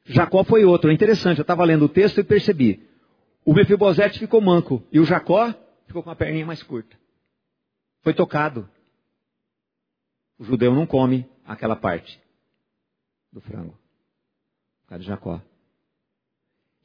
Jacó 0.05 0.43
foi 0.43 0.65
outro. 0.65 0.91
É 0.91 0.95
interessante, 0.95 1.39
eu 1.39 1.43
estava 1.43 1.65
lendo 1.65 1.85
o 1.85 1.89
texto 1.89 2.19
e 2.19 2.25
percebi. 2.25 2.83
O 3.45 3.55
Mefibosete 3.55 4.19
ficou 4.19 4.41
manco 4.41 4.83
e 4.91 4.99
o 4.99 5.05
Jacó 5.05 5.55
ficou 5.87 6.03
com 6.03 6.11
a 6.11 6.17
perninha 6.17 6.45
mais 6.45 6.63
curta. 6.63 6.97
Foi 8.09 8.15
tocado. 8.15 8.67
O 10.39 10.45
judeu 10.45 10.75
não 10.75 10.87
come 10.87 11.27
aquela 11.45 11.77
parte 11.77 12.19
do 13.31 13.39
frango. 13.39 13.75
Por 14.81 14.89
causa 14.89 15.05
de 15.05 15.11
Jacó. 15.11 15.43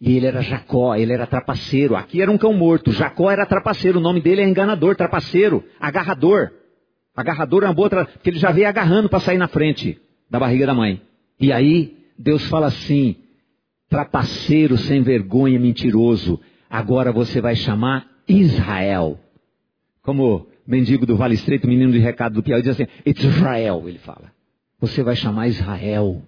E 0.02 0.18
ele 0.18 0.26
era 0.26 0.42
Jacó, 0.42 0.94
ele 0.96 1.14
era 1.14 1.26
trapaceiro. 1.26 1.96
Aqui 1.96 2.22
era 2.22 2.30
um 2.30 2.38
cão 2.38 2.52
morto. 2.52 2.92
Jacó 2.92 3.32
era 3.32 3.46
trapaceiro. 3.46 4.00
O 4.00 4.02
nome 4.02 4.20
dele 4.20 4.42
é 4.42 4.44
enganador, 4.46 4.98
trapaceiro, 4.98 5.64
agarrador. 5.80 6.52
Agarrador 7.16 7.64
é 7.64 7.68
uma 7.68 7.74
boa, 7.74 7.90
tra... 7.90 8.04
porque 8.06 8.30
ele 8.30 8.40
já 8.40 8.52
veio 8.52 8.68
agarrando 8.68 9.08
para 9.08 9.22
sair 9.22 9.38
na 9.38 9.48
frente 9.48 10.02
da 10.30 10.38
barriga 10.38 10.66
da 10.66 10.74
mãe. 10.74 11.02
E 11.40 11.54
aí 11.54 12.06
Deus 12.20 12.44
fala 12.48 12.68
assim: 12.68 13.16
trapaceiro 13.88 14.78
sem 14.78 15.02
vergonha, 15.02 15.58
mentiroso. 15.58 16.38
Agora 16.70 17.14
você 17.14 17.40
vai 17.40 17.56
chamar 17.56 18.10
Israel. 18.28 19.18
Como 20.02 20.52
mendigo 20.66 21.06
do 21.06 21.16
Vale 21.16 21.36
Estreito, 21.36 21.68
menino 21.68 21.92
de 21.92 22.00
recado 22.00 22.36
do 22.36 22.44
Piauí, 22.44 22.62
diz 22.62 22.72
assim: 22.72 22.88
Israel, 23.06 23.84
ele 23.88 24.00
fala. 24.00 24.32
Você 24.80 25.02
vai 25.02 25.16
chamar 25.16 25.48
Israel, 25.48 26.22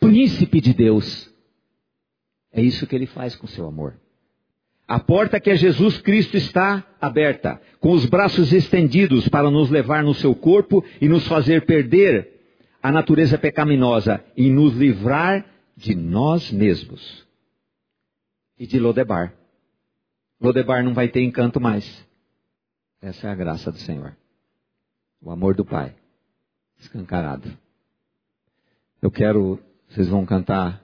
príncipe 0.00 0.60
de 0.60 0.74
Deus. 0.74 1.32
É 2.52 2.60
isso 2.60 2.86
que 2.86 2.94
ele 2.94 3.06
faz 3.06 3.36
com 3.36 3.46
seu 3.46 3.66
amor. 3.66 3.94
A 4.86 4.98
porta 4.98 5.40
que 5.40 5.50
é 5.50 5.56
Jesus 5.56 5.98
Cristo 5.98 6.36
está 6.36 6.84
aberta, 7.00 7.60
com 7.80 7.92
os 7.92 8.04
braços 8.04 8.52
estendidos 8.52 9.28
para 9.28 9.50
nos 9.50 9.70
levar 9.70 10.02
no 10.02 10.12
seu 10.12 10.34
corpo 10.34 10.84
e 11.00 11.08
nos 11.08 11.26
fazer 11.26 11.64
perder 11.64 12.28
a 12.82 12.90
natureza 12.90 13.38
pecaminosa 13.38 14.22
e 14.36 14.50
nos 14.50 14.76
livrar 14.76 15.46
de 15.76 15.94
nós 15.94 16.50
mesmos 16.50 17.26
e 18.58 18.66
de 18.66 18.78
Lodebar. 18.78 19.34
Lodebar 20.40 20.84
não 20.84 20.92
vai 20.92 21.08
ter 21.08 21.22
encanto 21.22 21.60
mais. 21.60 22.04
Essa 23.02 23.26
é 23.26 23.30
a 23.30 23.34
graça 23.34 23.70
do 23.70 23.78
Senhor. 23.78 24.16
O 25.20 25.30
amor 25.30 25.54
do 25.54 25.64
Pai. 25.64 25.94
Escancarado. 26.78 27.58
Eu 29.02 29.10
quero, 29.10 29.58
vocês 29.88 30.08
vão 30.08 30.24
cantar 30.24 30.82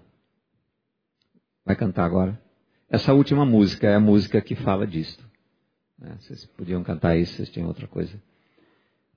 vai 1.69 1.77
cantar 1.77 2.07
agora. 2.07 2.41
Essa 2.89 3.13
última 3.13 3.45
música 3.45 3.87
é 3.87 3.95
a 3.95 4.01
música 4.01 4.41
que 4.41 4.55
fala 4.55 4.87
disto. 4.87 5.23
É, 6.01 6.15
vocês 6.15 6.47
podiam 6.57 6.83
cantar 6.83 7.15
isso, 7.19 7.35
vocês 7.35 7.51
tinham 7.51 7.69
outra 7.69 7.87
coisa. 7.87 8.21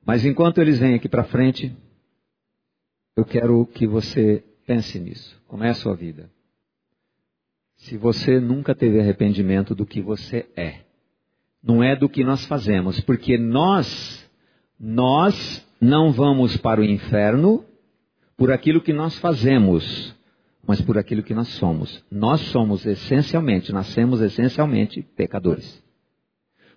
Mas 0.05 0.25
enquanto 0.25 0.59
eles 0.59 0.77
vêm 0.77 0.93
aqui 0.93 1.07
para 1.07 1.23
frente, 1.23 1.73
eu 3.15 3.23
quero 3.23 3.65
que 3.67 3.87
você 3.87 4.43
pense 4.67 4.99
nisso. 4.99 5.41
Como 5.47 5.63
é 5.63 5.69
a 5.69 5.73
sua 5.73 5.95
vida? 5.95 6.29
Se 7.77 7.97
você 7.97 8.37
nunca 8.37 8.75
teve 8.75 8.99
arrependimento 8.99 9.73
do 9.73 9.85
que 9.85 10.01
você 10.01 10.49
é, 10.53 10.81
não 11.63 11.84
é 11.84 11.95
do 11.95 12.10
que 12.10 12.24
nós 12.24 12.45
fazemos, 12.45 13.00
porque 13.02 13.38
nós, 13.38 14.30
nós 14.80 15.65
não 15.80 16.12
vamos 16.12 16.58
para 16.58 16.82
o 16.82 16.84
inferno 16.84 17.63
por 18.36 18.52
aquilo 18.52 18.82
que 18.82 18.91
nós 18.93 19.17
fazemos, 19.19 20.15
mas 20.65 20.82
por 20.82 20.97
aquilo 20.97 21.21
que 21.21 21.34
nós 21.34 21.47
somos. 21.50 22.04
Nós 22.12 22.41
somos 22.41 22.86
essencialmente, 22.86 23.71
nascemos 23.71 24.21
essencialmente 24.21 25.02
pecadores. 25.02 25.82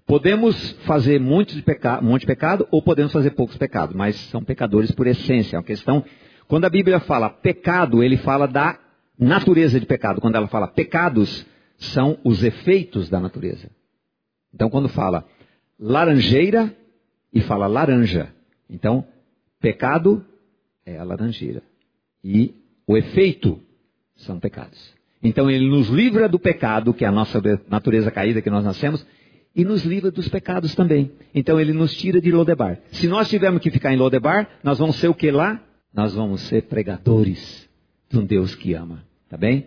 Podemos 0.07 0.73
fazer 0.85 1.21
peca, 1.65 2.01
muito 2.03 2.21
de 2.21 2.27
pecado 2.27 2.69
ou 2.71 2.83
podemos 2.83 3.13
fazer 3.13 3.31
poucos 3.31 3.57
pecados, 3.57 3.97
mas 3.97 4.17
são 4.27 4.45
pecadores 4.45 4.91
por 4.91 5.07
essência. 5.07 5.57
É 5.57 5.59
uma 5.59 5.65
questão. 5.65 6.05
Quando 6.47 6.67
a 6.67 6.71
Bíblia 6.71 7.01
fala 7.01 7.31
pecado, 7.31 8.03
ele 8.03 8.19
fala 8.19 8.47
da 8.47 8.79
natureza 9.19 9.81
de 9.81 9.87
pecado. 9.87 10.21
Quando 10.21 10.37
ela 10.37 10.49
fala 10.49 10.69
pecados, 10.69 11.47
são 11.79 12.19
os 12.23 12.45
efeitos 12.45 13.09
da 13.09 13.19
natureza. 13.19 13.71
Então, 14.55 14.71
quando 14.71 14.89
fala 14.89 15.25
laranjeira 15.79 16.75
e 17.33 17.41
fala 17.41 17.67
laranja, 17.67 18.33
então 18.71 19.05
pecado 19.61 20.25
é 20.87 20.97
a 20.97 21.05
laranjeira. 21.05 21.63
E 22.23 22.55
o 22.87 22.97
efeito 22.97 23.61
são 24.17 24.39
pecados. 24.39 24.95
Então 25.23 25.51
ele 25.51 25.69
nos 25.69 25.89
livra 25.89 26.29
do 26.29 26.39
pecado, 26.39 26.93
que 26.93 27.05
é 27.05 27.09
a 27.09 27.13
nossa 27.13 27.41
natureza 27.69 28.11
caída 28.11 28.43
que 28.43 28.51
nós 28.51 28.65
nascemos, 28.65 29.05
e 29.57 29.65
nos 29.65 29.85
livra 29.85 30.11
dos 30.11 30.29
pecados 30.29 30.75
também. 30.75 31.13
Então 31.35 31.59
ele 31.59 31.73
nos 31.73 31.95
tira 31.97 32.21
de 32.21 32.31
Lodebar. 32.31 32.79
Se 32.93 33.09
nós 33.09 33.29
tivermos 33.29 33.63
que 33.63 33.71
ficar 33.71 33.93
em 33.93 33.97
Lodebar, 33.97 34.49
nós 34.63 34.79
vamos 34.79 34.97
ser 34.97 35.09
o 35.09 35.15
que 35.15 35.31
lá? 35.31 35.61
Nós 35.93 36.15
vamos 36.15 36.43
ser 36.43 36.63
pregadores 36.65 37.69
de 38.11 38.19
um 38.19 38.27
Deus 38.27 38.55
que 38.55 38.75
ama. 38.75 39.05
Tá 39.29 39.37
bem? 39.37 39.67